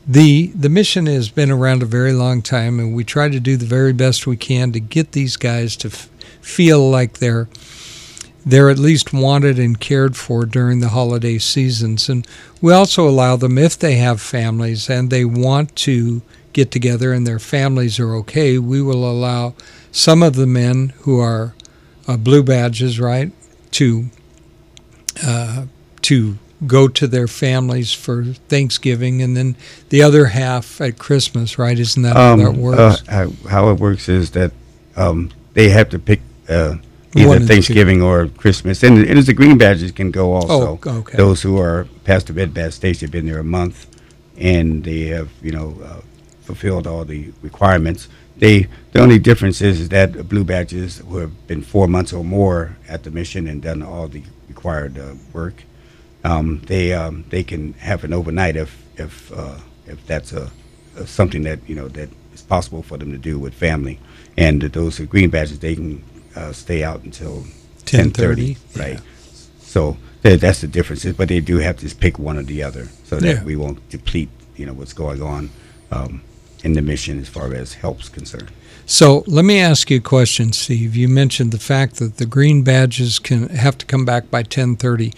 the 0.08 0.48
the 0.50 0.70
mission 0.70 1.06
has 1.08 1.30
been 1.30 1.52
around 1.52 1.84
a 1.84 1.88
very 1.88 2.14
long 2.14 2.42
time, 2.42 2.80
and 2.80 2.96
we 2.96 3.04
try 3.04 3.30
to 3.30 3.40
do 3.40 3.58
the 3.58 3.66
very 3.66 3.94
best 3.94 4.28
we 4.28 4.38
can 4.38 4.72
to 4.74 4.80
get 4.80 5.12
these 5.14 5.38
guys 5.38 5.76
to 5.78 5.90
f- 5.90 6.10
feel 6.42 6.90
like 6.90 7.20
they're 7.20 7.50
they're 8.46 8.70
at 8.70 8.80
least 8.80 9.14
wanted 9.14 9.60
and 9.60 9.80
cared 9.80 10.18
for 10.18 10.46
during 10.46 10.80
the 10.80 10.90
holiday 10.90 11.38
seasons. 11.38 12.10
And 12.10 12.28
we 12.62 12.74
also 12.74 13.08
allow 13.08 13.36
them, 13.38 13.58
if 13.58 13.78
they 13.80 13.96
have 13.96 14.22
families 14.22 14.90
and 14.90 15.10
they 15.10 15.26
want 15.26 15.76
to 15.78 16.22
get 16.54 16.72
together 16.72 17.14
and 17.14 17.26
their 17.28 17.40
families 17.40 18.00
are 18.00 18.16
okay, 18.16 18.58
we 18.58 18.82
will 18.82 19.10
allow 19.10 19.56
some 19.92 20.24
of 20.24 20.36
the 20.36 20.48
men 20.48 20.94
who 21.02 21.20
are 21.20 21.56
uh, 22.08 22.18
blue 22.18 22.44
badges, 22.44 23.00
right, 23.00 23.32
to 23.72 24.10
uh, 25.26 25.66
to 26.04 26.38
go 26.66 26.88
to 26.88 27.08
their 27.08 27.28
families 27.28 27.94
for 27.94 28.24
Thanksgiving, 28.24 29.22
and 29.22 29.36
then 29.36 29.56
the 29.90 30.02
other 30.02 30.28
half 30.28 30.80
at 30.80 30.98
Christmas, 30.98 31.58
right? 31.58 31.78
Isn't 31.78 32.04
that 32.04 32.16
um, 32.16 32.40
how 32.40 32.52
that 32.52 32.58
works? 32.58 33.10
Uh, 33.10 33.30
how, 33.50 33.70
it 33.70 33.80
works 33.80 34.08
is 34.08 34.32
that 34.32 34.52
um, 34.96 35.32
they 35.54 35.70
have 35.70 35.90
to 35.90 36.00
pick 36.00 36.22
uh, 36.50 36.76
either 37.16 37.40
Thanksgiving 37.40 38.02
or 38.02 38.28
Christmas, 38.28 38.84
and, 38.84 38.98
and 38.98 39.20
as 39.20 39.28
the 39.28 39.34
green 39.34 39.58
badges 39.58 39.92
can 39.92 40.12
go 40.12 40.34
also. 40.34 40.80
Oh, 40.84 40.98
okay. 41.00 41.18
Those 41.18 41.42
who 41.42 41.60
are 41.60 41.88
past 42.04 42.28
the 42.28 42.34
red 42.34 42.54
badge 42.54 42.74
stage 42.74 43.00
they've 43.00 43.12
been 43.12 43.26
there 43.26 43.40
a 43.40 43.44
month, 43.44 43.88
and 44.38 44.84
they 44.84 45.06
have 45.08 45.30
you 45.42 45.52
know 45.52 45.78
uh, 45.84 46.02
fulfilled 46.42 46.88
all 46.88 47.06
the 47.06 47.32
requirements. 47.42 48.08
they 48.38 48.68
the 48.92 49.02
only 49.02 49.20
difference 49.20 49.62
is, 49.62 49.80
is 49.80 49.90
that 49.90 50.30
blue 50.30 50.44
badges 50.44 51.00
who 51.00 51.18
have 51.18 51.48
been 51.48 51.62
four 51.62 51.88
months 51.88 52.14
or 52.14 52.24
more 52.24 52.78
at 52.88 53.04
the 53.04 53.12
mission 53.12 53.48
and 53.48 53.62
done 53.62 53.82
all 53.82 54.08
the 54.08 54.24
required 54.48 54.98
uh, 54.98 55.16
work, 55.34 55.64
um, 56.24 56.62
they 56.68 56.94
um, 56.94 57.26
they 57.30 57.44
can 57.44 57.74
have 57.74 58.04
an 58.04 58.14
overnight 58.14 58.56
if 58.56 58.84
if 58.98 59.32
uh, 59.34 59.58
if 59.88 60.06
that's 60.08 60.32
a, 60.32 60.52
a, 60.96 61.06
something 61.06 61.44
that 61.44 61.60
you 61.68 61.76
know 61.76 61.88
that 61.90 62.10
is 62.34 62.42
possible 62.42 62.82
for 62.82 62.98
them 62.98 63.12
to 63.12 63.18
do 63.18 63.38
with 63.38 63.54
family. 63.54 64.00
And 64.38 64.62
those 64.62 65.00
green 65.00 65.30
badges, 65.30 65.60
they 65.60 65.76
can 65.76 66.04
uh, 66.36 66.54
stay 66.54 66.84
out 66.84 67.04
until 67.04 67.46
ten 67.86 68.12
thirty, 68.12 68.58
right? 68.76 69.00
So 69.60 69.98
that's 70.22 70.62
the 70.62 70.68
difference. 70.68 71.06
But 71.06 71.28
they 71.28 71.40
do 71.40 71.58
have 71.58 71.78
to 71.78 71.96
pick 71.96 72.18
one 72.18 72.38
or 72.38 72.44
the 72.44 72.64
other, 72.64 72.88
so 73.04 73.18
that 73.20 73.36
yeah. 73.38 73.44
we 73.44 73.56
won't 73.56 73.88
deplete 73.90 74.30
you 74.56 74.66
know 74.66 74.74
what's 74.74 74.94
going 74.94 75.22
on 75.22 75.50
um, 75.92 76.22
in 76.64 76.74
the 76.74 76.82
mission 76.82 77.20
as 77.20 77.28
far 77.28 77.54
as 77.54 77.74
help's 77.74 78.10
concerned. 78.10 78.52
So 78.86 79.24
let 79.28 79.46
me 79.46 79.60
ask 79.60 79.90
you 79.90 79.98
a 79.98 80.02
question, 80.02 80.52
Steve. 80.52 80.96
You 80.96 81.08
mentioned 81.08 81.52
the 81.52 81.60
fact 81.60 81.96
that 81.98 82.18
the 82.18 82.26
green 82.26 82.64
badges 82.64 83.18
can 83.20 83.50
have 83.50 83.78
to 83.78 83.86
come 83.86 84.06
back 84.06 84.32
by 84.32 84.44
10:30. 84.44 85.14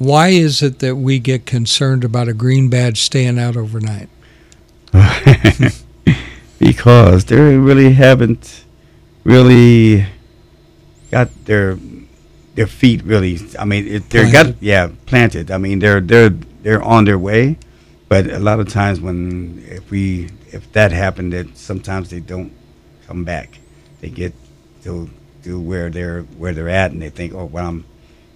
Why 0.00 0.28
is 0.28 0.62
it 0.62 0.78
that 0.78 0.96
we 0.96 1.18
get 1.18 1.44
concerned 1.44 2.04
about 2.04 2.26
a 2.26 2.32
green 2.32 2.70
badge 2.70 3.02
staying 3.02 3.38
out 3.38 3.54
overnight? 3.54 4.08
because 6.58 7.26
they 7.26 7.58
really 7.58 7.92
haven't 7.92 8.64
really 9.24 10.06
got 11.10 11.28
their 11.44 11.78
their 12.54 12.66
feet 12.66 13.04
really. 13.04 13.40
I 13.58 13.66
mean, 13.66 14.02
they're 14.08 14.32
got 14.32 14.62
yeah 14.62 14.88
planted. 15.04 15.50
I 15.50 15.58
mean, 15.58 15.80
they're 15.80 16.00
they're 16.00 16.30
they're 16.30 16.82
on 16.82 17.04
their 17.04 17.18
way, 17.18 17.58
but 18.08 18.26
a 18.26 18.38
lot 18.38 18.58
of 18.58 18.70
times 18.70 19.02
when 19.02 19.62
if 19.68 19.90
we 19.90 20.30
if 20.50 20.72
that 20.72 20.92
happened, 20.92 21.34
that 21.34 21.58
sometimes 21.58 22.08
they 22.08 22.20
don't 22.20 22.54
come 23.06 23.24
back. 23.24 23.58
They 24.00 24.08
get 24.08 24.32
to 24.84 25.10
to 25.44 25.60
where 25.60 25.90
they're 25.90 26.22
where 26.38 26.54
they're 26.54 26.70
at, 26.70 26.90
and 26.90 27.02
they 27.02 27.10
think, 27.10 27.34
oh, 27.34 27.44
well, 27.44 27.66
I'm, 27.66 27.84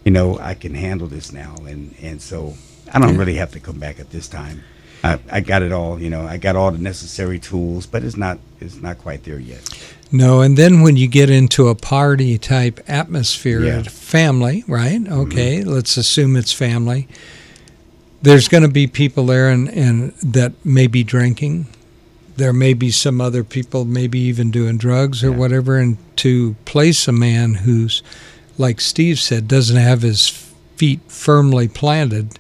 you 0.05 0.11
know, 0.11 0.39
I 0.39 0.55
can 0.55 0.75
handle 0.75 1.09
this 1.09 1.33
now, 1.33 1.57
and 1.67 1.95
and 2.03 2.21
so 2.21 2.55
I 2.93 2.99
don't 2.99 3.17
really 3.17 3.35
have 3.37 3.53
to 3.53 3.61
come 3.61 3.79
back 3.79 4.01
at 4.01 4.11
this 4.11 4.29
time. 4.29 4.63
I, 5.03 5.19
I 5.31 5.41
got 5.41 5.63
it 5.63 5.71
all, 5.71 6.01
you 6.01 6.09
know, 6.09 6.27
I 6.27 6.39
got 6.39 6.57
all 6.57 6.71
the 6.71 6.79
necessary 6.79 7.39
tools, 7.39 7.85
but 7.85 8.05
it's 8.05 8.17
not 8.17 8.39
it's 8.61 8.81
not 8.81 8.99
quite 8.99 9.25
there 9.25 9.39
yet. 9.39 9.69
No, 10.11 10.41
and 10.41 10.57
then 10.57 10.83
when 10.83 10.97
you 10.97 11.09
get 11.09 11.29
into 11.29 11.69
a 11.69 11.75
party 11.75 12.39
type 12.39 12.81
atmosphere, 12.87 13.65
yeah. 13.65 13.83
family, 13.83 14.65
right? 14.67 15.01
Okay, 15.07 15.59
mm-hmm. 15.59 15.69
let's 15.69 15.97
assume 15.97 16.37
it's 16.37 16.53
family. 16.53 17.09
There's 18.23 18.49
going 18.49 18.63
to 18.63 18.71
be 18.71 18.87
people 18.87 19.27
there 19.27 19.51
and, 19.51 19.69
and 19.69 20.13
that 20.23 20.53
may 20.65 20.87
be 20.87 21.05
drinking, 21.05 21.67
there 22.37 22.53
may 22.53 22.73
be 22.75 22.91
some 22.91 23.21
other 23.21 23.45
people, 23.45 23.85
maybe 23.85 24.19
even 24.21 24.51
doing 24.51 24.79
drugs 24.79 25.23
or 25.23 25.31
yeah. 25.31 25.37
whatever, 25.37 25.79
and 25.79 25.99
to 26.17 26.55
place 26.65 27.07
a 27.07 27.13
man 27.13 27.55
who's, 27.55 28.03
like 28.59 28.81
Steve 28.81 29.19
said, 29.19 29.49
doesn't 29.49 29.77
have 29.77 30.03
his 30.03 30.29
feet 30.77 31.01
firmly 31.09 31.69
planted, 31.69 32.39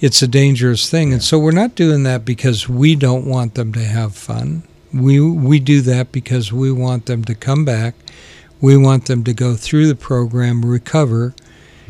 it's 0.00 0.22
a 0.22 0.28
dangerous 0.28 0.90
thing. 0.90 1.08
Yeah. 1.08 1.14
And 1.14 1.22
so 1.22 1.38
we're 1.38 1.52
not 1.52 1.74
doing 1.74 2.02
that 2.02 2.24
because 2.24 2.68
we 2.68 2.96
don't 2.96 3.26
want 3.26 3.54
them 3.54 3.72
to 3.72 3.84
have 3.84 4.14
fun. 4.14 4.64
We 4.92 5.20
we 5.20 5.58
do 5.58 5.80
that 5.82 6.12
because 6.12 6.52
we 6.52 6.70
want 6.70 7.06
them 7.06 7.24
to 7.24 7.34
come 7.34 7.64
back. 7.64 7.94
We 8.60 8.76
want 8.76 9.06
them 9.06 9.24
to 9.24 9.32
go 9.32 9.56
through 9.56 9.86
the 9.88 9.94
program, 9.94 10.64
recover, 10.64 11.34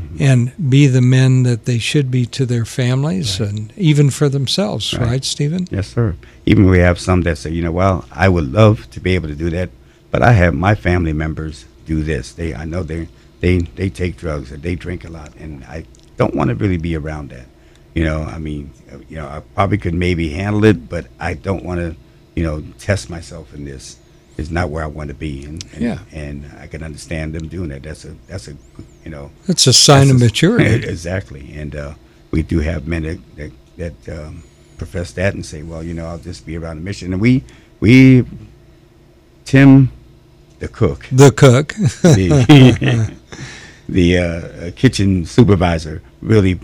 mm-hmm. 0.00 0.16
and 0.23 0.71
be 0.71 0.87
the 0.87 1.02
men 1.02 1.42
that 1.42 1.64
they 1.64 1.78
should 1.78 2.11
be 2.11 2.26
to 2.26 2.47
their 2.47 2.64
families 2.64 3.40
right. 3.40 3.50
and 3.50 3.73
even 3.76 4.11
for 4.11 4.28
themselves, 4.28 4.95
right. 4.95 5.07
right, 5.07 5.25
Stephen? 5.25 5.66
Yes, 5.71 5.88
sir. 5.88 6.16
Even 6.47 6.71
we 6.71 6.78
have 6.78 6.99
some 6.99 7.23
that 7.23 7.38
say, 7.38 7.50
you 7.50 7.62
know, 7.62 7.73
well, 7.73 8.07
I 8.11 8.28
would 8.28 8.52
love 8.52 8.90
to 8.90 9.00
be 9.00 9.14
able 9.14 9.28
to 9.28 9.35
do 9.35 9.50
that, 9.50 9.71
but 10.11 10.23
I 10.23 10.33
have 10.33 10.54
my 10.54 10.75
family 10.75 11.12
members 11.12 11.66
do 11.87 12.02
this. 12.02 12.33
They, 12.33 12.54
I 12.54 12.64
know 12.64 12.83
they, 12.83 13.09
they, 13.42 13.58
they 13.58 13.90
take 13.90 14.16
drugs 14.16 14.52
and 14.52 14.62
they 14.62 14.76
drink 14.76 15.04
a 15.04 15.11
lot, 15.11 15.34
and 15.34 15.64
I 15.64 15.84
don't 16.16 16.34
want 16.34 16.49
to 16.49 16.54
really 16.54 16.78
be 16.78 16.96
around 16.96 17.30
that. 17.30 17.46
You 17.92 18.04
know, 18.04 18.22
I 18.22 18.38
mean, 18.38 18.72
you 19.08 19.16
know, 19.16 19.26
I 19.26 19.40
probably 19.54 19.78
could 19.78 19.94
maybe 19.94 20.30
handle 20.30 20.64
it, 20.64 20.88
but 20.88 21.08
I 21.18 21.34
don't 21.34 21.64
want 21.64 21.80
to, 21.80 21.96
you 22.34 22.44
know, 22.44 22.62
test 22.78 23.11
myself 23.11 23.52
in 23.52 23.64
this. 23.64 23.99
It's 24.38 24.49
not 24.49 24.70
where 24.70 24.82
I 24.82 24.87
want 24.87 25.08
to 25.08 25.14
be, 25.14 25.44
and, 25.44 25.62
and 25.75 25.82
yeah, 25.82 25.99
and 26.12 26.50
I 26.58 26.68
can 26.68 26.82
understand 26.82 27.34
them 27.34 27.49
doing 27.49 27.68
that. 27.68 27.82
That's 27.82 28.06
a 28.06 28.14
that's 28.28 28.49
a 28.49 28.56
you 29.04 29.11
know. 29.11 29.30
That's 29.46 29.66
a 29.66 29.75
sign 29.75 30.06
that's 30.06 30.12
of 30.12 30.22
a, 30.22 30.25
maturity. 30.25 30.88
exactly, 30.88 31.52
and 31.52 31.76
uh, 31.76 31.94
we 32.30 32.42
do 32.42 32.61
have 32.61 32.87
men 32.87 33.02
that 33.02 33.18
that, 33.76 33.96
that 34.06 34.18
um, 34.18 34.44
profess 34.78 35.12
that 35.12 35.34
and 35.34 35.44
say, 35.44 35.62
well, 35.62 35.82
you 35.82 35.92
know, 35.92 36.06
I'll 36.06 36.18
just 36.18 36.46
be 36.46 36.56
around 36.56 36.76
the 36.76 36.82
mission, 36.82 37.12
and 37.12 37.20
we 37.20 37.44
we 37.80 38.25
Tim, 39.44 39.90
the 40.61 40.68
cook, 40.68 41.08
the 41.12 41.30
cook, 41.30 41.75
the, 43.92 44.16
the 44.16 44.18
uh, 44.18 44.70
kitchen 44.76 45.25
supervisor, 45.26 46.02
really 46.20 46.58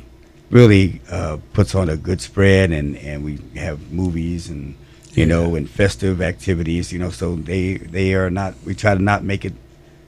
really 0.51 1.01
uh, 1.11 1.39
puts 1.53 1.75
on 1.75 1.89
a 1.89 1.97
good 1.97 2.21
spread, 2.21 2.73
and 2.73 2.97
and 2.97 3.25
we 3.25 3.39
have 3.59 3.93
movies 3.93 4.49
and 4.49 4.75
you 5.13 5.25
yeah. 5.25 5.27
know, 5.27 5.55
and 5.55 5.69
festive 5.69 6.23
activities, 6.23 6.93
you 6.93 6.99
know. 6.99 7.11
So 7.11 7.37
they 7.37 7.77
they 7.77 8.15
are 8.15 8.31
not. 8.31 8.55
We 8.65 8.75
try 8.75 8.95
to 8.95 9.03
not 9.03 9.25
make 9.25 9.45
it 9.45 9.55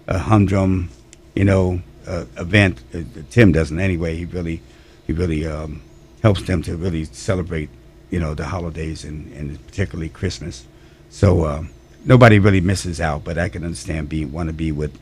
a 0.06 0.18
humdrum, 0.18 0.90
you 1.34 1.44
know, 1.44 1.82
uh, 2.06 2.24
event. 2.36 2.80
Uh, 2.94 3.02
Tim 3.30 3.52
doesn't 3.52 3.78
anyway. 3.80 4.16
He 4.16 4.24
really 4.24 4.62
he 5.06 5.12
really 5.12 5.46
um, 5.46 5.82
helps 6.22 6.42
them 6.42 6.62
to 6.62 6.76
really 6.76 7.04
celebrate, 7.04 7.70
you 8.10 8.20
know, 8.20 8.34
the 8.34 8.44
holidays 8.44 9.04
and, 9.04 9.32
and 9.32 9.66
particularly 9.66 10.08
Christmas. 10.08 10.66
So 11.10 11.46
um, 11.46 11.70
nobody 12.04 12.38
really 12.38 12.60
misses 12.60 13.00
out. 13.00 13.24
But 13.24 13.38
I 13.38 13.48
can 13.48 13.64
understand 13.64 14.08
being 14.08 14.32
want 14.32 14.48
to 14.48 14.52
be 14.52 14.72
with 14.72 14.96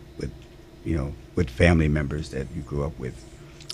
you 0.85 0.97
know 0.97 1.15
with 1.35 1.51
family 1.51 1.89
members 1.89 2.31
that 2.31 2.47
you 2.55 2.63
grew 2.63 2.85
up 2.85 2.99
with. 2.99 3.25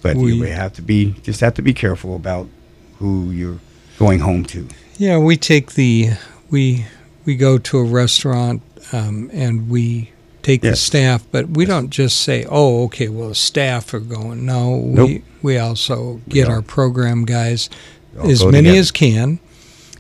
But 0.02 0.16
we, 0.16 0.34
you 0.34 0.44
have 0.44 0.74
to 0.74 0.82
be 0.82 1.12
just 1.22 1.40
have 1.40 1.54
to 1.54 1.62
be 1.62 1.72
careful 1.72 2.16
about 2.16 2.48
who 2.98 3.30
you're 3.30 3.60
going 3.98 4.20
home 4.20 4.44
to. 4.46 4.68
Yeah, 4.98 5.18
we 5.18 5.36
take 5.36 5.72
the 5.72 6.10
we 6.50 6.86
we 7.24 7.36
go 7.36 7.58
to 7.58 7.78
a 7.78 7.84
restaurant 7.84 8.62
um, 8.92 9.30
and 9.32 9.68
we 9.70 10.12
take 10.42 10.62
yes. 10.62 10.72
the 10.72 10.76
staff, 10.76 11.26
but 11.32 11.48
we 11.48 11.64
yes. 11.64 11.70
don't 11.70 11.90
just 11.90 12.20
say, 12.20 12.44
"Oh, 12.48 12.84
okay, 12.84 13.08
well, 13.08 13.28
the 13.28 13.34
staff 13.34 13.92
are 13.94 14.00
going." 14.00 14.44
No, 14.44 14.76
nope. 14.76 15.08
we 15.08 15.22
we 15.42 15.58
also 15.58 16.20
get 16.28 16.48
our 16.48 16.62
program 16.62 17.24
guys 17.24 17.70
as 18.22 18.44
many 18.44 18.68
together. 18.68 18.78
as 18.78 18.90
can, 18.90 19.40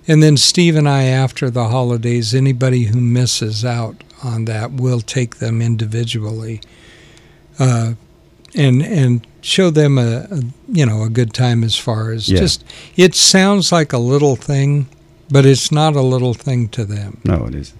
and 0.06 0.22
then 0.22 0.36
Steve 0.36 0.76
and 0.76 0.88
I, 0.88 1.04
after 1.04 1.50
the 1.50 1.68
holidays, 1.68 2.34
anybody 2.34 2.84
who 2.84 3.00
misses 3.00 3.64
out 3.64 4.04
on 4.22 4.44
that, 4.44 4.72
we'll 4.72 5.00
take 5.00 5.36
them 5.36 5.60
individually, 5.60 6.60
uh, 7.58 7.94
and 8.54 8.82
and 8.82 9.26
show 9.40 9.70
them 9.70 9.98
a, 9.98 10.26
a, 10.30 10.40
you 10.68 10.86
know 10.86 11.02
a 11.02 11.08
good 11.08 11.32
time 11.32 11.62
as 11.64 11.76
far 11.76 12.10
as 12.12 12.28
yeah. 12.28 12.38
just 12.38 12.64
it 12.96 13.14
sounds 13.14 13.72
like 13.72 13.92
a 13.92 13.98
little 13.98 14.36
thing 14.36 14.86
but 15.30 15.44
it's 15.46 15.72
not 15.72 15.96
a 15.96 16.02
little 16.02 16.34
thing 16.34 16.68
to 16.68 16.84
them. 16.84 17.20
No 17.24 17.46
it 17.46 17.54
is. 17.54 17.72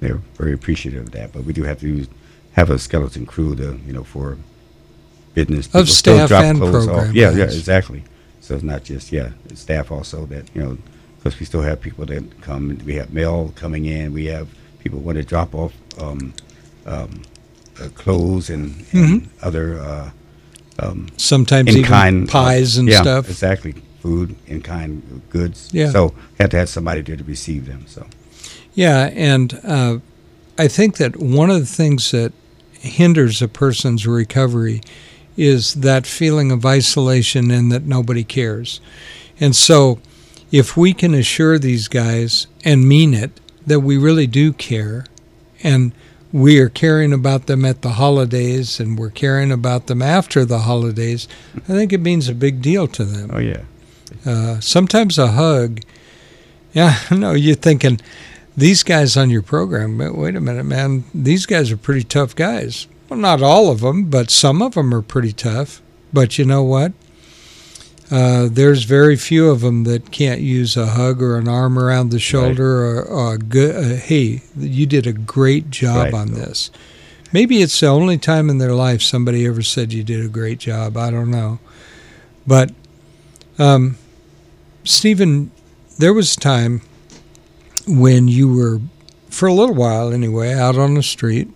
They're 0.00 0.20
very 0.36 0.52
appreciative 0.52 1.06
of 1.06 1.10
that 1.12 1.32
but 1.32 1.44
we 1.44 1.52
do 1.52 1.64
have 1.64 1.80
to 1.80 1.88
use, 1.88 2.08
have 2.52 2.70
a 2.70 2.78
skeleton 2.78 3.26
crew 3.26 3.54
to 3.56 3.78
you 3.86 3.92
know 3.92 4.04
for 4.04 4.38
business. 5.34 5.72
Of 5.74 5.88
staff 5.88 6.30
and 6.30 6.58
program 6.58 7.14
yeah 7.14 7.30
yeah 7.30 7.44
exactly. 7.44 8.04
So 8.40 8.54
it's 8.54 8.64
not 8.64 8.84
just 8.84 9.12
yeah 9.12 9.30
staff 9.54 9.90
also 9.90 10.26
that 10.26 10.48
you 10.54 10.62
know 10.62 10.78
because 11.16 11.38
we 11.38 11.46
still 11.46 11.62
have 11.62 11.80
people 11.80 12.06
that 12.06 12.40
come 12.40 12.78
we 12.84 12.94
have 12.94 13.12
mail 13.12 13.52
coming 13.56 13.84
in 13.84 14.12
we 14.12 14.26
have 14.26 14.48
people 14.78 14.98
want 15.00 15.16
to 15.16 15.22
drop 15.22 15.54
off 15.54 15.74
um, 15.98 16.32
um, 16.86 17.22
clothes 17.88 18.50
and, 18.50 18.76
and 18.92 19.22
mm-hmm. 19.22 19.46
other 19.46 19.78
uh, 19.80 20.10
um, 20.78 21.08
sometimes 21.16 21.70
in 21.70 21.78
even 21.78 21.90
kind 21.90 22.28
pies 22.28 22.76
and 22.76 22.88
yeah, 22.88 23.02
stuff. 23.02 23.28
Exactly, 23.28 23.72
food 24.00 24.36
in 24.46 24.62
kind 24.62 25.22
goods. 25.30 25.70
Yeah. 25.72 25.90
So 25.90 26.14
had 26.38 26.50
to 26.52 26.58
have 26.58 26.68
somebody 26.68 27.00
there 27.02 27.16
to 27.16 27.24
receive 27.24 27.66
them. 27.66 27.86
So. 27.86 28.06
Yeah, 28.74 29.10
and 29.12 29.60
uh, 29.64 29.98
I 30.58 30.68
think 30.68 30.96
that 30.98 31.16
one 31.16 31.50
of 31.50 31.60
the 31.60 31.66
things 31.66 32.10
that 32.12 32.32
hinders 32.72 33.42
a 33.42 33.48
person's 33.48 34.06
recovery 34.06 34.80
is 35.36 35.74
that 35.74 36.06
feeling 36.06 36.50
of 36.50 36.64
isolation 36.64 37.50
and 37.50 37.70
that 37.72 37.84
nobody 37.84 38.24
cares. 38.24 38.80
And 39.38 39.54
so, 39.56 40.00
if 40.52 40.76
we 40.76 40.92
can 40.92 41.14
assure 41.14 41.58
these 41.58 41.88
guys 41.88 42.46
and 42.64 42.88
mean 42.88 43.14
it 43.14 43.40
that 43.66 43.80
we 43.80 43.96
really 43.96 44.26
do 44.26 44.52
care 44.52 45.06
and 45.62 45.92
we 46.32 46.58
are 46.58 46.68
caring 46.68 47.12
about 47.12 47.46
them 47.46 47.64
at 47.64 47.82
the 47.82 47.90
holidays 47.90 48.78
and 48.78 48.98
we're 48.98 49.10
caring 49.10 49.50
about 49.50 49.86
them 49.86 50.02
after 50.02 50.44
the 50.44 50.60
holidays, 50.60 51.26
I 51.56 51.60
think 51.60 51.92
it 51.92 52.00
means 52.00 52.28
a 52.28 52.34
big 52.34 52.62
deal 52.62 52.86
to 52.88 53.04
them. 53.04 53.30
Oh, 53.32 53.38
yeah. 53.38 53.62
Uh, 54.24 54.60
sometimes 54.60 55.18
a 55.18 55.28
hug, 55.28 55.80
yeah, 56.72 56.98
no, 57.10 57.32
you're 57.32 57.54
thinking, 57.54 58.00
these 58.56 58.82
guys 58.82 59.16
on 59.16 59.30
your 59.30 59.42
program, 59.42 59.98
wait 60.16 60.36
a 60.36 60.40
minute, 60.40 60.64
man, 60.64 61.04
these 61.14 61.46
guys 61.46 61.70
are 61.70 61.76
pretty 61.76 62.04
tough 62.04 62.34
guys. 62.34 62.86
Well, 63.08 63.18
not 63.18 63.42
all 63.42 63.70
of 63.70 63.80
them, 63.80 64.04
but 64.04 64.30
some 64.30 64.62
of 64.62 64.74
them 64.74 64.94
are 64.94 65.02
pretty 65.02 65.32
tough. 65.32 65.82
But 66.12 66.38
you 66.38 66.44
know 66.44 66.62
what? 66.62 66.92
Uh, 68.10 68.48
there's 68.50 68.84
very 68.84 69.16
few 69.16 69.48
of 69.50 69.60
them 69.60 69.84
that 69.84 70.10
can't 70.10 70.40
use 70.40 70.76
a 70.76 70.86
hug 70.86 71.22
or 71.22 71.36
an 71.36 71.46
arm 71.46 71.78
around 71.78 72.10
the 72.10 72.18
shoulder 72.18 72.84
or, 72.84 73.02
or 73.04 73.34
a 73.34 73.38
good. 73.38 73.76
Uh, 73.76 73.96
hey, 73.96 74.42
you 74.58 74.84
did 74.86 75.06
a 75.06 75.12
great 75.12 75.70
job 75.70 76.06
Right. 76.06 76.14
on 76.14 76.32
this. 76.32 76.70
Maybe 77.32 77.62
it's 77.62 77.78
the 77.78 77.86
only 77.86 78.18
time 78.18 78.50
in 78.50 78.58
their 78.58 78.74
life 78.74 79.00
somebody 79.02 79.46
ever 79.46 79.62
said 79.62 79.92
you 79.92 80.02
did 80.02 80.24
a 80.24 80.28
great 80.28 80.58
job. 80.58 80.96
I 80.96 81.10
don't 81.12 81.30
know, 81.30 81.60
but 82.46 82.72
um, 83.58 83.96
Stephen, 84.82 85.52
there 85.98 86.12
was 86.12 86.34
a 86.36 86.40
time 86.40 86.80
when 87.86 88.26
you 88.26 88.52
were, 88.52 88.80
for 89.28 89.46
a 89.46 89.52
little 89.54 89.74
while 89.76 90.12
anyway, 90.12 90.52
out 90.52 90.76
on 90.76 90.94
the 90.94 91.02
street, 91.04 91.48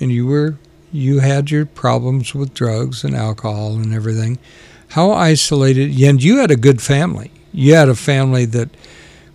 and 0.00 0.10
you 0.10 0.26
were 0.26 0.56
you 0.90 1.20
had 1.20 1.50
your 1.50 1.64
problems 1.64 2.34
with 2.34 2.52
drugs 2.52 3.04
and 3.04 3.14
alcohol 3.14 3.76
and 3.76 3.94
everything. 3.94 4.38
How 4.92 5.12
isolated, 5.12 5.98
and 6.02 6.22
you 6.22 6.38
had 6.38 6.50
a 6.50 6.56
good 6.56 6.80
family. 6.82 7.30
You 7.52 7.74
had 7.74 7.88
a 7.88 7.94
family 7.94 8.44
that 8.46 8.68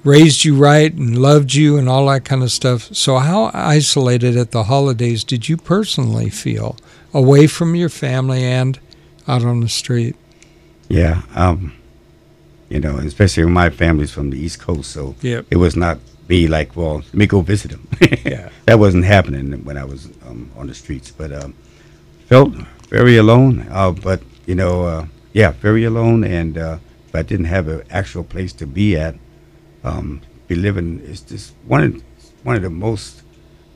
raised 0.03 0.45
you 0.45 0.55
right 0.55 0.93
and 0.93 1.17
loved 1.17 1.53
you 1.53 1.77
and 1.77 1.89
all 1.89 2.05
that 2.07 2.25
kind 2.25 2.43
of 2.43 2.51
stuff. 2.51 2.93
So, 2.95 3.17
how 3.17 3.51
isolated 3.53 4.37
at 4.37 4.51
the 4.51 4.63
holidays 4.63 5.23
did 5.23 5.49
you 5.49 5.57
personally 5.57 6.29
feel 6.29 6.77
away 7.13 7.47
from 7.47 7.75
your 7.75 7.89
family 7.89 8.43
and 8.43 8.79
out 9.27 9.43
on 9.43 9.59
the 9.61 9.69
street? 9.69 10.15
Yeah. 10.89 11.21
Um, 11.35 11.73
you 12.69 12.79
know, 12.79 12.97
especially 12.97 13.45
my 13.45 13.69
family's 13.69 14.11
from 14.11 14.29
the 14.29 14.37
East 14.37 14.59
Coast, 14.59 14.91
so 14.91 15.15
Yep. 15.21 15.45
it 15.51 15.57
was 15.57 15.75
not 15.75 15.97
be 16.27 16.47
like, 16.47 16.75
well, 16.75 16.97
let 16.97 17.13
me 17.13 17.25
go 17.25 17.41
visit 17.41 17.71
them. 17.71 17.87
Yeah. 18.25 18.49
that 18.65 18.77
wasn't 18.77 19.05
happening 19.05 19.63
when 19.63 19.77
I 19.77 19.85
was 19.85 20.09
um, 20.27 20.51
on 20.57 20.67
the 20.67 20.73
streets. 20.75 21.11
But 21.11 21.31
um, 21.31 21.53
felt 22.27 22.53
very 22.89 23.15
alone. 23.17 23.65
Uh, 23.71 23.91
but 23.91 24.21
you 24.45 24.55
know, 24.55 24.83
uh, 24.83 25.05
yeah, 25.37 25.51
very 25.51 25.83
alone. 25.83 26.23
And 26.23 26.57
uh, 26.57 26.77
but 27.11 27.19
I 27.19 27.23
didn't 27.23 27.45
have 27.45 27.67
an 27.67 27.83
actual 27.91 28.23
place 28.23 28.53
to 28.53 28.65
be 28.65 28.97
at. 28.97 29.15
Um, 29.83 30.21
be 30.47 30.55
living 30.55 30.99
is 31.01 31.21
just 31.21 31.53
one 31.65 31.83
of 31.83 32.03
one 32.43 32.55
of 32.55 32.63
the 32.63 32.69
most 32.69 33.21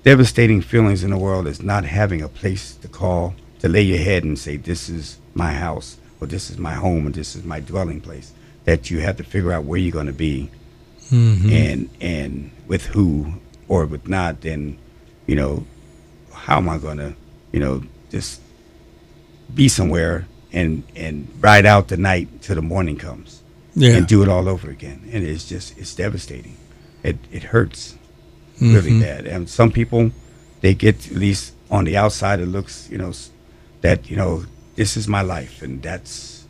devastating 0.03 0.61
feelings 0.61 1.03
in 1.03 1.11
the 1.11 1.17
world 1.17 1.45
is 1.47 1.61
not 1.61 1.83
having 1.85 2.21
a 2.21 2.27
place 2.27 2.75
to 2.75 2.87
call 2.87 3.35
to 3.59 3.69
lay 3.69 3.81
your 3.81 3.99
head 3.99 4.23
and 4.23 4.39
say 4.39 4.57
this 4.57 4.89
is 4.89 5.19
my 5.35 5.53
house 5.53 5.97
or 6.19 6.27
this 6.27 6.49
is 6.49 6.57
my 6.57 6.73
home 6.73 7.07
or 7.07 7.11
this 7.11 7.35
is 7.35 7.43
my 7.43 7.59
dwelling 7.59 8.01
place 8.01 8.33
that 8.63 8.89
you 8.89 8.99
have 8.99 9.17
to 9.17 9.23
figure 9.23 9.51
out 9.51 9.63
where 9.65 9.79
you're 9.79 9.91
going 9.91 10.07
to 10.07 10.13
be 10.13 10.49
Mm-hmm. 11.11 11.49
and 11.51 11.89
and 11.99 12.51
with 12.67 12.85
who 12.85 13.33
or 13.67 13.85
with 13.85 14.07
not 14.07 14.39
then 14.41 14.77
you 15.27 15.35
know 15.35 15.65
how 16.31 16.55
am 16.55 16.69
i 16.69 16.77
going 16.77 16.99
to 16.99 17.13
you 17.51 17.59
know 17.59 17.83
just 18.09 18.39
be 19.53 19.67
somewhere 19.67 20.25
and 20.53 20.83
and 20.95 21.27
ride 21.39 21.65
out 21.65 21.87
the 21.87 21.97
night 21.97 22.27
till 22.41 22.55
the 22.55 22.61
morning 22.61 22.97
comes 22.97 23.41
Yeah. 23.75 23.95
and 23.97 24.07
do 24.07 24.21
it 24.23 24.27
all 24.27 24.47
over 24.49 24.69
again 24.69 24.99
and 25.13 25.23
it's 25.23 25.47
just 25.47 25.77
it's 25.77 25.95
devastating 25.95 26.57
it 27.03 27.17
it 27.31 27.43
hurts 27.43 27.95
really 28.59 28.91
Mhm. 28.91 29.01
bad 29.01 29.25
and 29.25 29.49
some 29.49 29.71
people 29.71 30.11
they 30.61 30.73
get 30.73 30.95
at 31.11 31.17
least 31.17 31.53
on 31.69 31.85
the 31.85 31.95
outside 31.97 32.39
it 32.39 32.47
looks 32.47 32.87
you 32.91 32.97
know 32.97 33.13
that 33.81 34.09
you 34.09 34.15
know 34.17 34.45
this 34.75 34.95
is 34.97 35.07
my 35.07 35.21
life 35.21 35.61
and 35.61 35.81
that's 35.81 36.43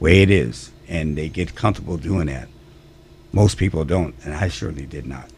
way 0.00 0.22
it 0.22 0.30
is 0.30 0.70
and 0.88 1.16
they 1.18 1.28
get 1.28 1.54
comfortable 1.54 1.96
doing 1.96 2.26
that 2.28 2.48
most 3.32 3.56
people 3.56 3.84
don't 3.84 4.14
and 4.24 4.34
i 4.34 4.48
surely 4.48 4.86
did 4.86 5.06
not 5.06 5.28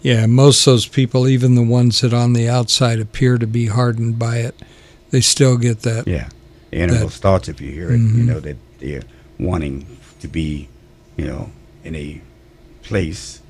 Yeah, 0.00 0.26
most 0.26 0.60
of 0.66 0.72
those 0.72 0.86
people, 0.86 1.26
even 1.26 1.56
the 1.56 1.62
ones 1.78 2.00
that 2.02 2.14
on 2.14 2.32
the 2.32 2.48
outside 2.48 3.00
appear 3.00 3.36
to 3.36 3.46
be 3.48 3.66
hardened 3.66 4.16
by 4.16 4.36
it, 4.38 4.54
they 5.10 5.20
still 5.20 5.56
get 5.56 5.82
that. 5.82 6.06
yeah 6.06 6.28
the 6.70 6.76
innermost 6.78 7.22
thoughts 7.22 7.48
if 7.48 7.60
you 7.60 7.70
hear 7.72 7.90
it 7.90 7.98
Mhm. 8.00 8.16
you 8.18 8.24
know 8.24 8.40
that 8.40 8.56
they're 8.80 9.02
wanting 9.38 9.86
to 10.20 10.28
be 10.28 10.68
you 11.16 11.26
know 11.26 11.50
in 11.84 11.94
a 11.94 12.20
place 12.82 13.40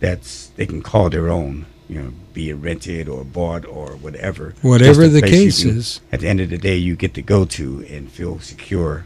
that's 0.00 0.50
they 0.56 0.66
can 0.66 0.82
call 0.82 1.10
their 1.10 1.28
own 1.28 1.66
you 1.88 2.00
know 2.00 2.12
be 2.32 2.50
it 2.50 2.54
rented 2.54 3.08
or 3.08 3.24
bought 3.24 3.64
or 3.66 3.96
whatever 3.96 4.54
Whatever 4.62 5.08
the 5.08 5.22
case 5.22 5.62
can- 5.62 5.76
is. 5.78 6.00
at 6.12 6.20
the 6.20 6.28
end 6.28 6.40
of 6.40 6.50
the 6.50 6.58
day 6.58 6.76
you 6.76 6.94
get 6.96 7.14
to 7.14 7.22
go 7.22 7.44
to 7.44 7.84
and 7.90 8.10
feel 8.10 8.38
secure 8.40 9.04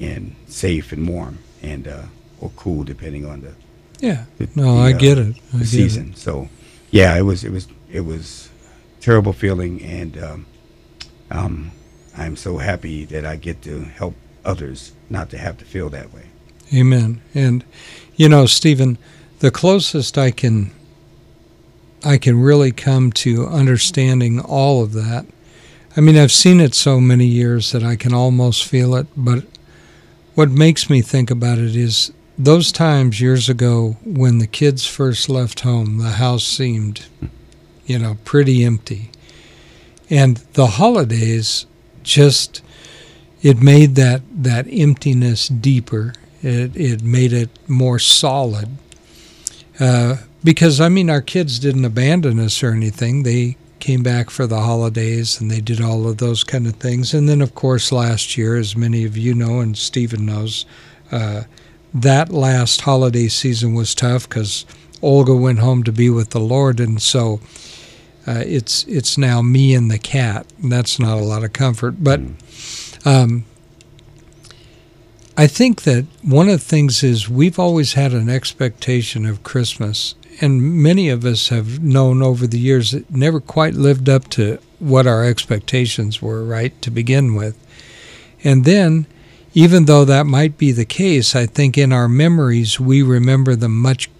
and 0.00 0.34
safe 0.48 0.92
and 0.92 1.08
warm 1.08 1.38
and 1.62 1.86
uh 1.86 2.02
or 2.40 2.50
cool 2.56 2.82
depending 2.84 3.24
on 3.24 3.40
the 3.42 3.52
Yeah. 4.00 4.24
the- 4.38 4.48
No, 4.56 4.74
the, 4.76 4.82
I 4.82 4.92
uh, 4.92 4.98
get 4.98 5.16
it. 5.18 5.36
I 5.54 5.58
the 5.58 5.58
get 5.58 5.66
season. 5.68 6.14
So, 6.16 6.48
yeah, 6.90 7.16
it 7.16 7.22
was 7.22 7.44
it 7.44 7.52
was 7.52 7.68
it 7.92 8.00
was 8.04 8.48
terrible 9.00 9.32
feeling, 9.32 9.80
and 9.82 10.16
um, 10.18 10.46
um, 11.30 11.70
I'm 12.16 12.36
so 12.36 12.58
happy 12.58 13.04
that 13.06 13.24
I 13.24 13.36
get 13.36 13.62
to 13.62 13.80
help 13.84 14.14
others 14.44 14.92
not 15.08 15.30
to 15.30 15.38
have 15.38 15.58
to 15.58 15.64
feel 15.64 15.88
that 15.90 16.12
way. 16.12 16.26
Amen. 16.74 17.20
And 17.34 17.64
you 18.16 18.28
know, 18.28 18.46
Stephen, 18.46 18.98
the 19.40 19.50
closest 19.50 20.18
I 20.18 20.30
can 20.30 20.70
I 22.04 22.18
can 22.18 22.40
really 22.40 22.72
come 22.72 23.12
to 23.12 23.46
understanding 23.46 24.40
all 24.40 24.82
of 24.82 24.92
that. 24.92 25.24
I 25.96 26.00
mean, 26.00 26.16
I've 26.16 26.32
seen 26.32 26.60
it 26.60 26.74
so 26.74 27.00
many 27.00 27.26
years 27.26 27.70
that 27.72 27.84
I 27.84 27.96
can 27.96 28.12
almost 28.12 28.64
feel 28.64 28.94
it, 28.96 29.06
but 29.16 29.44
what 30.34 30.50
makes 30.50 30.88
me 30.88 31.02
think 31.02 31.30
about 31.30 31.58
it 31.58 31.76
is 31.76 32.12
those 32.38 32.72
times 32.72 33.20
years 33.20 33.48
ago 33.48 33.96
when 34.04 34.38
the 34.38 34.46
kids 34.46 34.86
first 34.86 35.28
left 35.28 35.60
home, 35.60 35.98
the 35.98 36.12
house 36.12 36.44
seemed, 36.44 37.06
you 37.86 37.98
know, 37.98 38.16
pretty 38.24 38.64
empty. 38.64 39.10
And 40.08 40.38
the 40.54 40.66
holidays 40.66 41.66
just 42.02 42.62
it 43.42 43.60
made 43.60 43.94
that 43.96 44.22
that 44.30 44.66
emptiness 44.70 45.48
deeper. 45.48 46.14
It 46.42 46.76
it 46.76 47.02
made 47.02 47.32
it 47.32 47.50
more 47.68 47.98
solid. 47.98 48.68
Uh, 49.80 50.16
because 50.44 50.80
I 50.80 50.88
mean, 50.88 51.10
our 51.10 51.22
kids 51.22 51.58
didn't 51.58 51.84
abandon 51.84 52.38
us 52.38 52.62
or 52.62 52.72
anything. 52.72 53.22
They 53.22 53.56
came 53.78 54.02
back 54.02 54.30
for 54.30 54.46
the 54.46 54.60
holidays 54.60 55.40
and 55.40 55.50
they 55.50 55.60
did 55.60 55.80
all 55.80 56.08
of 56.08 56.18
those 56.18 56.44
kind 56.44 56.68
of 56.68 56.74
things. 56.74 57.12
And 57.12 57.28
then, 57.28 57.42
of 57.42 57.56
course, 57.56 57.90
last 57.90 58.36
year, 58.36 58.56
as 58.56 58.76
many 58.76 59.04
of 59.04 59.16
you 59.16 59.34
know 59.34 59.58
and 59.58 59.76
Stephen 59.76 60.24
knows, 60.26 60.66
uh, 61.10 61.42
that 61.92 62.30
last 62.30 62.82
holiday 62.82 63.26
season 63.26 63.74
was 63.74 63.94
tough 63.94 64.28
because 64.28 64.64
Olga 65.02 65.34
went 65.34 65.58
home 65.58 65.82
to 65.82 65.92
be 65.92 66.08
with 66.08 66.30
the 66.30 66.40
Lord, 66.40 66.78
and 66.78 67.02
so 67.02 67.40
uh, 68.26 68.42
it's 68.46 68.84
it's 68.84 69.18
now 69.18 69.42
me 69.42 69.74
and 69.74 69.90
the 69.90 69.98
cat, 69.98 70.46
and 70.62 70.70
that's 70.70 70.98
not 70.98 71.18
a 71.18 71.24
lot 71.24 71.44
of 71.44 71.52
comfort. 71.52 72.02
But 72.02 72.20
um, 73.04 73.44
I 75.36 75.46
think 75.46 75.82
that 75.82 76.06
one 76.22 76.48
of 76.48 76.60
the 76.60 76.66
things 76.66 77.02
is 77.02 77.28
we've 77.28 77.58
always 77.58 77.94
had 77.94 78.12
an 78.12 78.28
expectation 78.28 79.26
of 79.26 79.42
Christmas, 79.42 80.14
and 80.40 80.62
many 80.62 81.08
of 81.08 81.24
us 81.24 81.48
have 81.48 81.82
known 81.82 82.22
over 82.22 82.46
the 82.46 82.58
years 82.58 82.94
it 82.94 83.10
never 83.10 83.40
quite 83.40 83.74
lived 83.74 84.08
up 84.08 84.28
to 84.30 84.58
what 84.78 85.06
our 85.06 85.24
expectations 85.24 86.20
were, 86.20 86.44
right, 86.44 86.80
to 86.82 86.90
begin 86.90 87.34
with. 87.34 87.56
And 88.44 88.64
then, 88.64 89.06
even 89.54 89.86
though 89.86 90.04
that 90.04 90.26
might 90.26 90.58
be 90.58 90.72
the 90.72 90.84
case, 90.84 91.34
I 91.34 91.46
think 91.46 91.78
in 91.78 91.92
our 91.92 92.08
memories 92.08 92.78
we 92.78 93.02
remember 93.02 93.56
them 93.56 93.80
much 93.80 94.10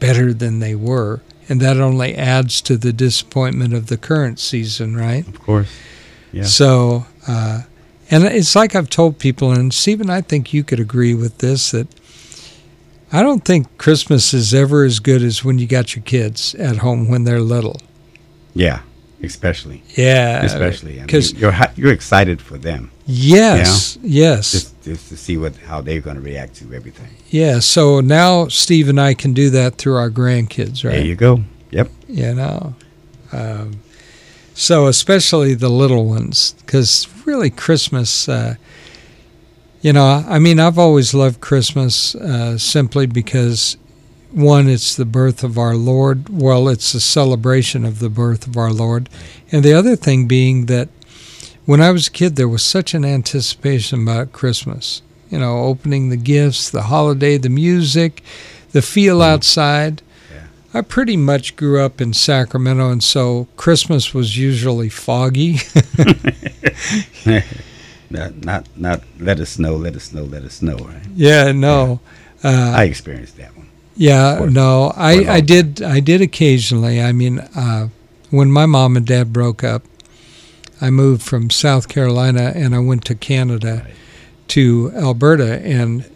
better 0.00 0.32
than 0.32 0.58
they 0.58 0.74
were. 0.74 1.20
And 1.48 1.60
that 1.60 1.78
only 1.78 2.14
adds 2.14 2.60
to 2.62 2.76
the 2.76 2.92
disappointment 2.92 3.72
of 3.72 3.86
the 3.86 3.96
current 3.96 4.38
season, 4.38 4.96
right? 4.96 5.26
Of 5.26 5.40
course, 5.40 5.70
yeah. 6.32 6.44
So, 6.44 7.06
uh, 7.26 7.62
and 8.10 8.24
it's 8.24 8.54
like 8.54 8.74
I've 8.74 8.90
told 8.90 9.18
people, 9.18 9.52
and 9.52 9.72
Stephen, 9.72 10.10
I 10.10 10.20
think 10.20 10.52
you 10.52 10.62
could 10.62 10.80
agree 10.80 11.14
with 11.14 11.38
this 11.38 11.70
that 11.70 11.88
I 13.10 13.22
don't 13.22 13.44
think 13.44 13.78
Christmas 13.78 14.34
is 14.34 14.52
ever 14.52 14.84
as 14.84 15.00
good 15.00 15.22
as 15.22 15.42
when 15.42 15.58
you 15.58 15.66
got 15.66 15.96
your 15.96 16.02
kids 16.02 16.54
at 16.56 16.78
home 16.78 17.08
when 17.08 17.24
they're 17.24 17.40
little. 17.40 17.80
yeah, 18.54 18.80
especially, 19.22 19.82
Yeah, 19.96 20.42
especially. 20.44 20.94
I 20.94 20.96
mean, 20.96 21.06
because 21.06 21.32
you're 21.34 21.54
you're 21.76 21.92
excited 21.92 22.40
for 22.40 22.58
them 22.58 22.90
yes, 23.08 23.98
yes, 24.02 24.52
just 24.52 24.82
just 24.82 25.08
to 25.08 25.16
see 25.16 25.36
what 25.36 25.56
how 25.56 25.80
they're 25.80 26.00
going 26.00 26.16
to 26.16 26.22
react 26.22 26.54
to 26.56 26.74
everything. 26.74 27.08
yeah. 27.30 27.58
So 27.58 28.00
now 28.00 28.48
Steve 28.48 28.88
and 28.88 29.00
I 29.00 29.14
can 29.14 29.32
do 29.32 29.50
that 29.50 29.76
through 29.76 29.96
our 29.96 30.10
grandkids, 30.10 30.84
right? 30.84 30.92
There 30.92 31.04
you 31.04 31.16
go. 31.16 31.42
Yep. 31.70 31.90
you 32.08 32.34
know. 32.34 32.74
Um, 33.32 33.80
so 34.54 34.86
especially 34.86 35.54
the 35.54 35.68
little 35.68 36.06
ones, 36.06 36.54
because 36.66 37.06
really 37.24 37.50
Christmas, 37.50 38.28
uh, 38.28 38.56
you 39.80 39.92
know, 39.92 40.24
I 40.26 40.38
mean, 40.38 40.58
I've 40.58 40.78
always 40.78 41.14
loved 41.14 41.40
Christmas 41.40 42.14
uh, 42.14 42.58
simply 42.58 43.06
because 43.06 43.76
one, 44.30 44.68
it's 44.68 44.94
the 44.94 45.04
birth 45.04 45.42
of 45.42 45.58
our 45.58 45.74
Lord. 45.74 46.28
Well, 46.28 46.68
it's 46.68 46.94
a 46.94 47.00
celebration 47.00 47.84
of 47.84 47.98
the 47.98 48.10
birth 48.10 48.46
of 48.46 48.56
our 48.56 48.72
Lord, 48.72 49.08
and 49.50 49.64
the 49.64 49.74
other 49.74 49.96
thing 49.96 50.26
being 50.26 50.66
that 50.66 50.88
when 51.64 51.80
I 51.80 51.90
was 51.90 52.06
a 52.08 52.10
kid, 52.10 52.36
there 52.36 52.48
was 52.48 52.64
such 52.64 52.94
an 52.94 53.04
anticipation 53.04 54.02
about 54.02 54.32
Christmas. 54.32 55.02
You 55.30 55.38
know, 55.38 55.64
opening 55.64 56.08
the 56.08 56.16
gifts, 56.16 56.70
the 56.70 56.82
holiday, 56.82 57.36
the 57.36 57.50
music, 57.50 58.22
the 58.72 58.82
feel 58.82 59.20
outside. 59.20 60.02
I 60.74 60.82
pretty 60.82 61.16
much 61.16 61.56
grew 61.56 61.80
up 61.80 61.98
in 61.98 62.12
Sacramento, 62.12 62.90
and 62.90 63.02
so 63.02 63.48
Christmas 63.56 64.12
was 64.12 64.36
usually 64.36 64.90
foggy. 64.90 65.58
Not, 68.10 68.42
not, 68.42 68.66
not 68.76 69.02
let 69.18 69.38
us 69.38 69.58
know, 69.58 69.76
let 69.76 69.94
us 69.94 70.12
know, 70.12 70.24
let 70.24 70.42
us 70.42 70.62
know. 70.62 70.76
Right? 70.76 71.02
Yeah, 71.14 71.52
no. 71.52 72.00
Uh, 72.42 72.72
I 72.74 72.84
experienced 72.84 73.36
that 73.36 73.54
Yeah, 73.98 74.46
no, 74.48 74.92
I, 74.96 75.28
I 75.28 75.40
did, 75.40 75.82
I 75.82 75.98
did 75.98 76.22
occasionally. 76.22 77.02
I 77.02 77.10
mean, 77.10 77.40
uh, 77.40 77.88
when 78.30 78.50
my 78.52 78.64
mom 78.64 78.96
and 78.96 79.04
dad 79.04 79.32
broke 79.32 79.64
up, 79.64 79.82
I 80.80 80.90
moved 80.90 81.22
from 81.22 81.50
South 81.50 81.88
Carolina 81.88 82.52
and 82.54 82.74
I 82.76 82.78
went 82.78 83.04
to 83.06 83.16
Canada 83.16 83.82
right. 83.84 83.94
to 84.48 84.92
Alberta, 84.94 85.60
and 85.62 86.08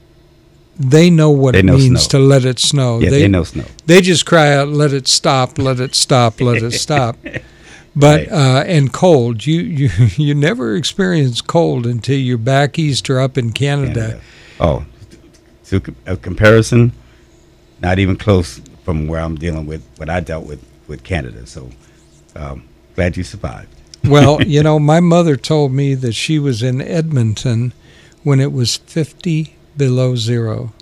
they 0.78 1.10
know 1.10 1.30
what 1.30 1.52
they 1.52 1.58
it 1.58 1.64
know 1.64 1.76
means 1.76 2.04
snow. 2.04 2.20
to 2.20 2.24
let 2.24 2.44
it 2.44 2.60
snow. 2.60 3.00
Yeah, 3.00 3.10
they, 3.10 3.20
they, 3.22 3.28
know 3.28 3.42
snow. 3.42 3.64
They 3.86 4.00
just 4.00 4.26
cry 4.26 4.54
out, 4.54 4.68
"Let 4.68 4.92
it 4.92 5.08
stop! 5.08 5.58
Let 5.58 5.80
it 5.80 5.96
stop! 5.96 6.40
Let 6.40 6.62
it 6.62 6.72
stop!" 6.72 7.16
But 7.94 8.30
Right. 8.30 8.32
uh, 8.32 8.64
and 8.66 8.90
cold, 8.90 9.44
you 9.44 9.60
you 9.60 9.90
you 10.16 10.34
never 10.34 10.76
experience 10.76 11.40
cold 11.42 11.86
until 11.86 12.18
you're 12.18 12.38
back 12.38 12.78
east 12.78 13.10
or 13.10 13.20
up 13.20 13.36
in 13.36 13.52
Canada. 13.52 14.20
Oh, 14.58 14.84
to 15.66 15.82
a 16.06 16.16
comparison, 16.16 16.92
not 17.82 17.98
even 17.98 18.16
close 18.16 18.60
from 18.84 19.08
where 19.08 19.20
I'm 19.20 19.36
dealing 19.36 19.66
with 19.66 19.84
what 19.96 20.08
I 20.08 20.20
dealt 20.20 20.46
with 20.46 20.64
with 20.88 21.04
Canada. 21.04 21.46
So, 21.46 21.70
um, 22.34 22.68
glad 22.94 23.16
you 23.16 23.24
survived. 23.24 23.68
Well, 24.04 24.42
you 24.42 24.64
know, 24.64 24.78
my 24.94 24.98
mother 24.98 25.36
told 25.36 25.70
me 25.70 25.94
that 25.94 26.14
she 26.14 26.40
was 26.40 26.60
in 26.60 26.80
Edmonton 26.80 27.72
when 28.24 28.40
it 28.40 28.52
was 28.52 28.78
50 28.78 29.54
below 29.76 30.16
zero. 30.16 30.72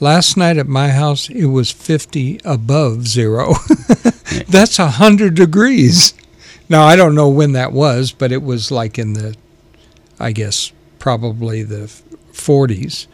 Last 0.00 0.36
night 0.36 0.56
at 0.56 0.66
my 0.66 0.88
house, 0.88 1.30
it 1.30 1.46
was 1.46 1.70
50 1.70 2.40
above 2.44 3.06
zero. 3.06 3.54
That's 4.48 4.80
a 4.80 4.86
100 4.86 5.34
degrees. 5.34 6.12
Now, 6.68 6.82
I 6.82 6.96
don't 6.96 7.14
know 7.14 7.28
when 7.28 7.52
that 7.52 7.72
was, 7.72 8.10
but 8.10 8.32
it 8.32 8.42
was 8.42 8.72
like 8.72 8.98
in 8.98 9.12
the, 9.12 9.36
I 10.18 10.32
guess, 10.32 10.72
probably 10.98 11.62
the 11.62 11.90
40s, 12.32 13.06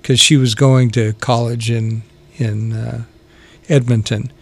because 0.00 0.20
she 0.20 0.36
was 0.36 0.54
going 0.54 0.90
to 0.92 1.14
college 1.14 1.68
in, 1.68 2.02
in 2.36 2.72
uh, 2.72 3.04
Edmonton. 3.68 4.32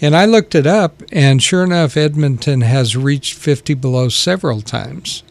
And 0.00 0.16
I 0.16 0.24
looked 0.24 0.54
it 0.54 0.66
up, 0.66 1.02
and 1.12 1.42
sure 1.42 1.62
enough, 1.62 1.96
Edmonton 1.96 2.62
has 2.62 2.96
reached 2.96 3.34
50 3.34 3.74
below 3.74 4.08
several 4.08 4.62
times. 4.62 5.22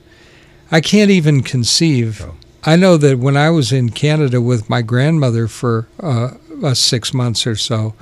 I 0.72 0.80
can't 0.82 1.10
even 1.10 1.42
conceive. 1.42 2.22
Oh. 2.24 2.36
I 2.64 2.76
know 2.76 2.96
that 2.98 3.18
when 3.18 3.36
I 3.38 3.50
was 3.50 3.72
in 3.72 3.90
Canada 3.90 4.42
with 4.42 4.70
my 4.70 4.82
grandmother 4.84 5.48
for 5.48 5.88
uh, 6.00 6.32
uh, 6.64 6.74
six 6.76 7.14
months 7.14 7.48
or 7.48 7.56
so, 7.56 7.96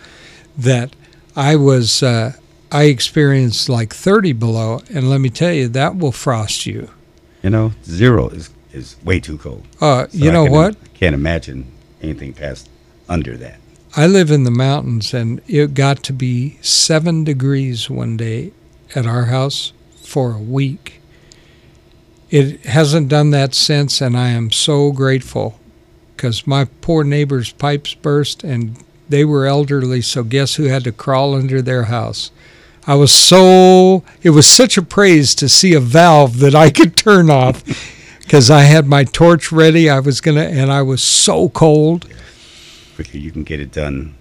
that 0.58 0.94
I 1.36 1.56
was 1.56 2.04
uh, 2.04 2.34
I 2.72 2.86
experienced 2.86 3.70
like 3.70 3.94
30 3.94 4.34
below, 4.34 4.82
and 4.94 5.10
let 5.10 5.22
me 5.22 5.30
tell 5.30 5.54
you, 5.54 5.68
that 5.70 5.96
will 5.98 6.12
frost 6.12 6.66
you. 6.66 6.90
You 7.44 7.52
know, 7.52 7.72
zero 7.86 8.28
is 8.30 8.50
is 8.74 8.98
way 9.06 9.20
too 9.22 9.38
cold. 9.38 9.66
Uh, 9.80 10.08
So 10.10 10.18
you 10.18 10.30
I 10.32 10.34
know 10.34 10.44
can- 10.46 10.52
what? 10.54 10.76
I 10.84 10.88
can't 10.98 11.14
imagine 11.16 11.72
anything 12.02 12.34
past 12.34 12.68
under 13.08 13.38
that. 13.38 13.60
I 13.96 14.06
live 14.06 14.30
in 14.30 14.44
the 14.44 14.52
mountains, 14.52 15.14
and 15.14 15.42
it 15.48 15.74
got 15.74 16.04
to 16.04 16.14
be 16.14 16.58
seven 16.62 17.24
degrees 17.24 17.90
one 17.90 18.18
day 18.18 18.52
at 18.96 19.06
our 19.06 19.26
house 19.26 19.74
for 20.02 20.34
a 20.34 20.40
week. 20.40 21.02
It 22.30 22.66
hasn't 22.66 23.08
done 23.08 23.32
that 23.32 23.56
since, 23.56 24.02
and 24.02 24.18
I 24.18 24.30
am 24.30 24.52
so 24.52 24.92
grateful 24.92 25.60
because 26.16 26.46
my 26.46 26.66
poor 26.82 27.04
neighbor's 27.04 27.52
pipes 27.52 27.94
burst, 27.94 28.44
and 28.44 28.84
they 29.08 29.24
were 29.24 29.46
elderly, 29.46 30.02
so 30.02 30.24
guess 30.24 30.56
who 30.56 30.64
had 30.64 30.84
to 30.84 30.92
crawl 30.92 31.36
under 31.36 31.62
their 31.62 31.84
house? 31.84 32.32
I 32.86 32.96
was 32.96 33.12
so, 33.12 34.04
it 34.22 34.32
was 34.32 34.48
such 34.48 34.78
a 34.78 34.82
praise 34.82 35.36
to 35.36 35.50
see 35.50 35.74
a 35.74 35.80
valve 35.80 36.40
that 36.40 36.56
I 36.56 36.70
could 36.70 36.96
turn 36.96 37.30
off 37.30 37.64
because 38.20 38.50
I 38.50 38.62
had 38.62 38.88
my 38.88 39.04
torch 39.04 39.52
ready. 39.52 39.90
I 39.90 40.00
was 40.00 40.22
going 40.22 40.38
to, 40.38 40.46
and 40.46 40.72
I 40.72 40.82
was 40.82 41.02
so 41.02 41.50
cold. 41.50 42.08
Quicker 42.98 43.20
you 43.20 43.30
can 43.30 43.44
get 43.44 43.60
it 43.60 43.72
done, 43.72 44.16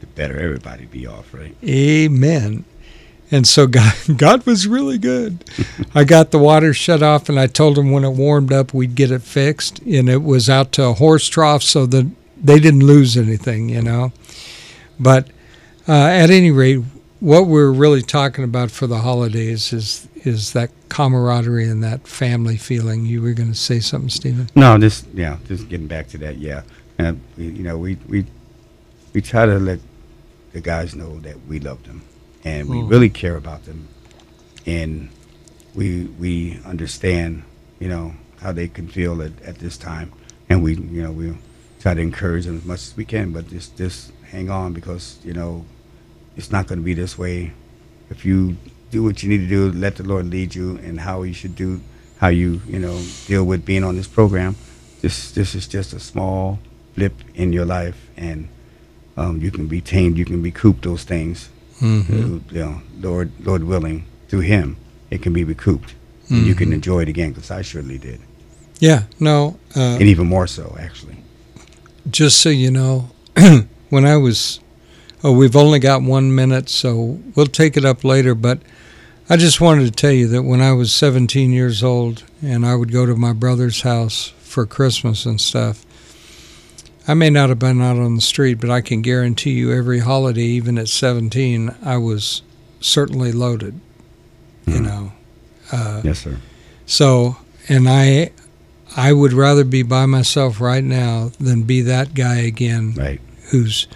the 0.00 0.06
better 0.08 0.40
everybody 0.40 0.86
be 0.86 1.06
off, 1.06 1.32
right? 1.32 1.54
Amen. 1.62 2.64
And 3.30 3.46
so 3.46 3.66
God, 3.68 3.94
God 4.16 4.44
was 4.44 4.66
really 4.66 4.98
good. 4.98 5.44
I 5.94 6.02
got 6.02 6.32
the 6.32 6.38
water 6.40 6.74
shut 6.74 7.00
off, 7.00 7.28
and 7.28 7.38
I 7.38 7.46
told 7.46 7.78
him 7.78 7.92
when 7.92 8.02
it 8.02 8.10
warmed 8.10 8.52
up, 8.52 8.74
we'd 8.74 8.96
get 8.96 9.12
it 9.12 9.22
fixed. 9.22 9.78
And 9.82 10.08
it 10.08 10.24
was 10.24 10.50
out 10.50 10.72
to 10.72 10.86
a 10.86 10.94
horse 10.94 11.28
trough, 11.28 11.62
so 11.62 11.86
that 11.86 12.10
they 12.36 12.58
didn't 12.58 12.80
lose 12.80 13.16
anything, 13.16 13.68
you 13.68 13.82
know. 13.82 14.12
But 14.98 15.28
uh, 15.86 15.92
at 15.92 16.30
any 16.30 16.50
rate, 16.50 16.82
what 17.20 17.46
we're 17.46 17.70
really 17.70 18.02
talking 18.02 18.42
about 18.42 18.72
for 18.72 18.88
the 18.88 18.98
holidays 18.98 19.72
is 19.72 20.08
is 20.24 20.54
that 20.54 20.70
camaraderie 20.88 21.68
and 21.68 21.84
that 21.84 22.08
family 22.08 22.56
feeling. 22.56 23.06
You 23.06 23.22
were 23.22 23.32
going 23.32 23.52
to 23.52 23.58
say 23.58 23.78
something, 23.78 24.10
Stephen? 24.10 24.48
No, 24.56 24.76
just 24.76 25.06
yeah, 25.14 25.36
just 25.46 25.68
getting 25.68 25.86
back 25.86 26.08
to 26.08 26.18
that. 26.18 26.38
Yeah, 26.38 26.62
and 26.98 27.20
we, 27.36 27.44
you 27.46 27.62
know, 27.62 27.78
we 27.78 27.96
we 28.08 28.26
we 29.14 29.20
try 29.22 29.46
to 29.46 29.58
let 29.58 29.80
the 30.52 30.60
guys 30.60 30.94
know 30.94 31.20
that 31.20 31.36
we 31.46 31.60
love 31.60 31.82
them 31.84 32.02
and 32.44 32.68
we 32.68 32.76
Mm. 32.78 32.90
really 32.90 33.08
care 33.10 33.36
about 33.36 33.64
them, 33.64 33.88
and 34.66 35.08
we 35.74 36.04
we 36.18 36.58
understand, 36.64 37.42
you 37.80 37.88
know, 37.88 38.14
how 38.40 38.52
they 38.52 38.68
can 38.68 38.88
feel 38.88 39.22
at, 39.22 39.32
at 39.42 39.58
this 39.58 39.76
time, 39.76 40.12
and 40.48 40.62
we 40.62 40.74
you 40.74 41.02
know 41.02 41.12
we 41.12 41.36
try 41.80 41.94
to 41.94 42.00
encourage 42.00 42.46
them 42.46 42.56
as 42.58 42.64
much 42.64 42.80
as 42.88 42.96
we 42.96 43.04
can, 43.04 43.32
but 43.32 43.48
just 43.48 43.76
just 43.76 44.12
hang 44.30 44.50
on 44.50 44.72
because 44.72 45.18
you 45.24 45.32
know 45.32 45.64
it's 46.36 46.50
not 46.50 46.66
going 46.66 46.78
to 46.78 46.84
be 46.84 46.94
this 46.94 47.16
way. 47.18 47.52
If 48.10 48.24
you 48.24 48.56
do 48.90 49.02
what 49.02 49.22
you 49.22 49.28
need 49.28 49.38
to 49.38 49.48
do, 49.48 49.70
let 49.72 49.96
the 49.96 50.02
Lord 50.02 50.26
lead 50.26 50.54
you, 50.54 50.78
and 50.78 51.00
how 51.00 51.22
you 51.22 51.34
should 51.34 51.54
do, 51.56 51.80
how 52.18 52.28
you 52.28 52.60
you 52.66 52.78
know 52.78 53.00
deal 53.26 53.44
with 53.44 53.64
being 53.64 53.84
on 53.84 53.96
this 53.96 54.08
program. 54.08 54.56
This 55.02 55.30
this 55.32 55.54
is 55.54 55.68
just 55.68 55.92
a 55.92 56.00
small 56.00 56.58
blip 56.98 57.14
in 57.34 57.52
your 57.52 57.64
life, 57.64 58.10
and 58.16 58.48
um, 59.16 59.40
you 59.40 59.50
can 59.50 59.66
be 59.68 59.80
tamed, 59.80 60.16
you 60.18 60.24
can 60.24 60.42
recoup 60.42 60.82
those 60.82 61.04
things. 61.04 61.48
Mm-hmm. 61.80 62.38
You 62.54 62.60
know, 62.64 62.82
Lord 63.00 63.30
Lord 63.44 63.62
willing, 63.64 64.04
through 64.28 64.40
Him, 64.54 64.76
it 65.10 65.22
can 65.22 65.32
be 65.32 65.44
recouped, 65.44 65.94
and 66.28 66.44
you 66.46 66.54
can 66.54 66.70
Mhm. 66.70 66.74
enjoy 66.74 67.00
it 67.02 67.08
again. 67.08 67.30
Because 67.32 67.50
I 67.50 67.62
surely 67.62 67.98
did, 67.98 68.20
Yeah. 68.80 69.02
No. 69.20 69.56
Uh, 69.76 69.96
and 70.00 70.02
even 70.02 70.26
more 70.26 70.46
so, 70.46 70.76
actually. 70.78 71.16
just 72.10 72.38
so 72.40 72.48
you 72.48 72.70
know, 72.70 73.10
when 73.90 74.04
I 74.04 74.16
was, 74.16 74.60
oh, 75.22 75.32
we've 75.32 75.56
only 75.56 75.78
got 75.78 76.02
one 76.02 76.34
minute, 76.34 76.68
so 76.68 77.18
we'll 77.34 77.46
take 77.62 77.76
it 77.76 77.84
up 77.84 78.02
later. 78.04 78.34
But 78.34 78.58
I 79.30 79.36
just 79.36 79.60
wanted 79.60 79.84
to 79.84 79.90
tell 80.02 80.12
you 80.20 80.26
that 80.28 80.42
when 80.42 80.60
I 80.60 80.72
was 80.72 80.92
17 80.94 81.52
years 81.52 81.82
old 81.82 82.24
and 82.42 82.64
I 82.66 82.74
would 82.74 82.90
go 82.92 83.04
to 83.06 83.14
my 83.14 83.32
brother's 83.34 83.82
house 83.82 84.32
for 84.42 84.64
Christmas 84.66 85.26
and 85.26 85.40
stuff, 85.40 85.84
I 87.08 87.14
may 87.14 87.30
not 87.30 87.48
have 87.48 87.58
been 87.58 87.80
out 87.80 87.96
on 87.96 88.14
the 88.16 88.20
street, 88.20 88.60
but 88.60 88.70
I 88.70 88.80
can 88.82 89.00
guarantee 89.02 89.52
you 89.52 89.72
every 89.72 90.00
holiday, 90.00 90.42
even 90.42 90.76
at 90.78 90.88
17, 90.88 91.74
I 91.82 91.96
was 91.96 92.42
certainly 92.80 93.32
loaded, 93.32 93.80
you 94.66 94.74
Mhm. 94.74 94.82
know. 94.82 95.12
Uh, 95.72 96.00
Yes, 96.04 96.18
sir. 96.20 96.36
so, 96.86 97.38
and 97.68 97.88
I, 97.88 98.30
I 98.96 99.12
would 99.14 99.32
rather 99.32 99.64
be 99.64 99.82
by 99.82 100.04
myself 100.06 100.60
right 100.60 100.84
now 100.84 101.32
than 101.40 101.62
be 101.62 101.80
that 101.82 102.14
guy 102.14 102.36
again 102.36 102.94
Right. 102.96 103.20
who's 103.50 103.86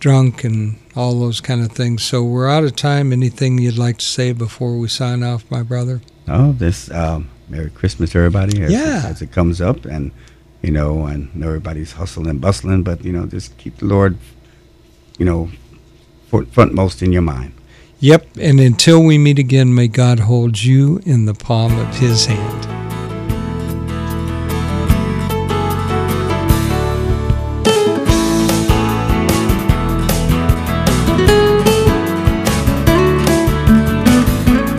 drunk 0.00 0.42
and 0.44 0.76
all 0.96 1.18
those 1.20 1.40
kind 1.40 1.62
of 1.62 1.72
things. 1.72 2.02
So 2.02 2.22
we're 2.24 2.48
out 2.48 2.64
of 2.64 2.74
time. 2.76 3.12
Anything 3.12 3.58
you'd 3.58 3.78
like 3.78 3.98
to 3.98 4.04
say 4.04 4.32
before 4.32 4.76
we 4.78 4.88
sign 4.88 5.22
off, 5.22 5.44
my 5.50 5.62
brother? 5.62 6.00
Oh, 6.28 6.52
this 6.52 6.90
um, 6.90 7.28
Merry 7.48 7.70
Christmas, 7.70 8.14
everybody. 8.14 8.62
As, 8.62 8.70
Yeah. 8.72 9.04
as 9.06 9.22
it 9.22 9.32
comes 9.32 9.60
up, 9.60 9.84
and 9.86 10.10
you 10.62 10.70
know, 10.70 11.06
and 11.06 11.30
everybody's 11.42 11.92
hustling 11.92 12.28
and 12.28 12.40
bustling, 12.40 12.82
but 12.82 13.04
you 13.04 13.12
know, 13.12 13.26
just 13.26 13.56
keep 13.58 13.76
the 13.78 13.86
Lord, 13.86 14.16
you 15.18 15.24
know, 15.24 15.50
for, 16.28 16.42
frontmost 16.44 17.02
in 17.02 17.12
your 17.12 17.22
mind. 17.22 17.52
Yep. 18.00 18.28
And 18.40 18.60
until 18.60 19.02
we 19.02 19.18
meet 19.18 19.38
again, 19.38 19.74
may 19.74 19.88
God 19.88 20.20
hold 20.20 20.62
you 20.62 21.00
in 21.04 21.24
the 21.24 21.34
palm 21.34 21.76
of 21.78 21.98
His 21.98 22.26
hand. 22.26 22.64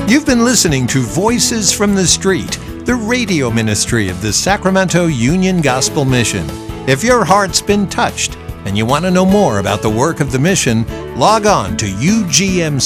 You've 0.10 0.26
been 0.26 0.46
listening 0.46 0.88
to 0.88 1.02
Voices 1.02 1.74
from 1.74 1.94
the 1.96 2.08
Street, 2.08 2.58
the 2.90 2.96
radio 2.96 3.52
ministry 3.52 4.10
of 4.10 4.20
the 4.20 4.34
Sacramento 4.34 5.06
Union 5.06 5.62
Gospel 5.62 6.06
Mission. 6.06 6.44
If 6.90 7.04
your 7.04 7.24
heart's 7.24 7.62
been 7.62 7.88
touched 7.88 8.36
and 8.66 8.76
you 8.76 8.84
want 8.84 9.06
to 9.06 9.12
know 9.12 9.28
more 9.28 9.60
about 9.60 9.84
the 9.84 9.90
work 9.92 10.22
of 10.22 10.32
the 10.32 10.40
mission, 10.40 10.88
log 11.16 11.46
on 11.46 11.78
to 11.78 11.86
ugmsac.com, 11.86 12.80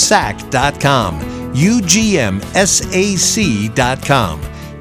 ugmsac.com. 1.54 2.42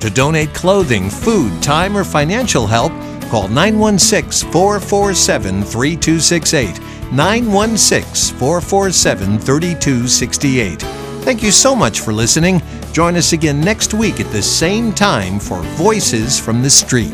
To 0.00 0.10
donate 0.10 0.54
clothing, 0.54 1.08
food, 1.08 1.62
time, 1.62 1.96
or 1.96 2.02
financial 2.02 2.66
help, 2.66 2.90
call 3.30 3.46
916 3.46 4.50
447 4.50 5.62
3268. 5.62 6.80
916 7.12 8.36
447 8.38 9.38
3268. 9.38 10.82
Thank 11.22 11.44
you 11.44 11.52
so 11.52 11.76
much 11.76 12.00
for 12.00 12.12
listening. 12.12 12.60
Join 12.92 13.16
us 13.16 13.32
again 13.32 13.58
next 13.58 13.94
week 13.94 14.20
at 14.20 14.30
the 14.32 14.42
same 14.42 14.92
time 14.92 15.40
for 15.40 15.62
Voices 15.62 16.38
from 16.38 16.60
the 16.60 16.68
Street. 16.68 17.10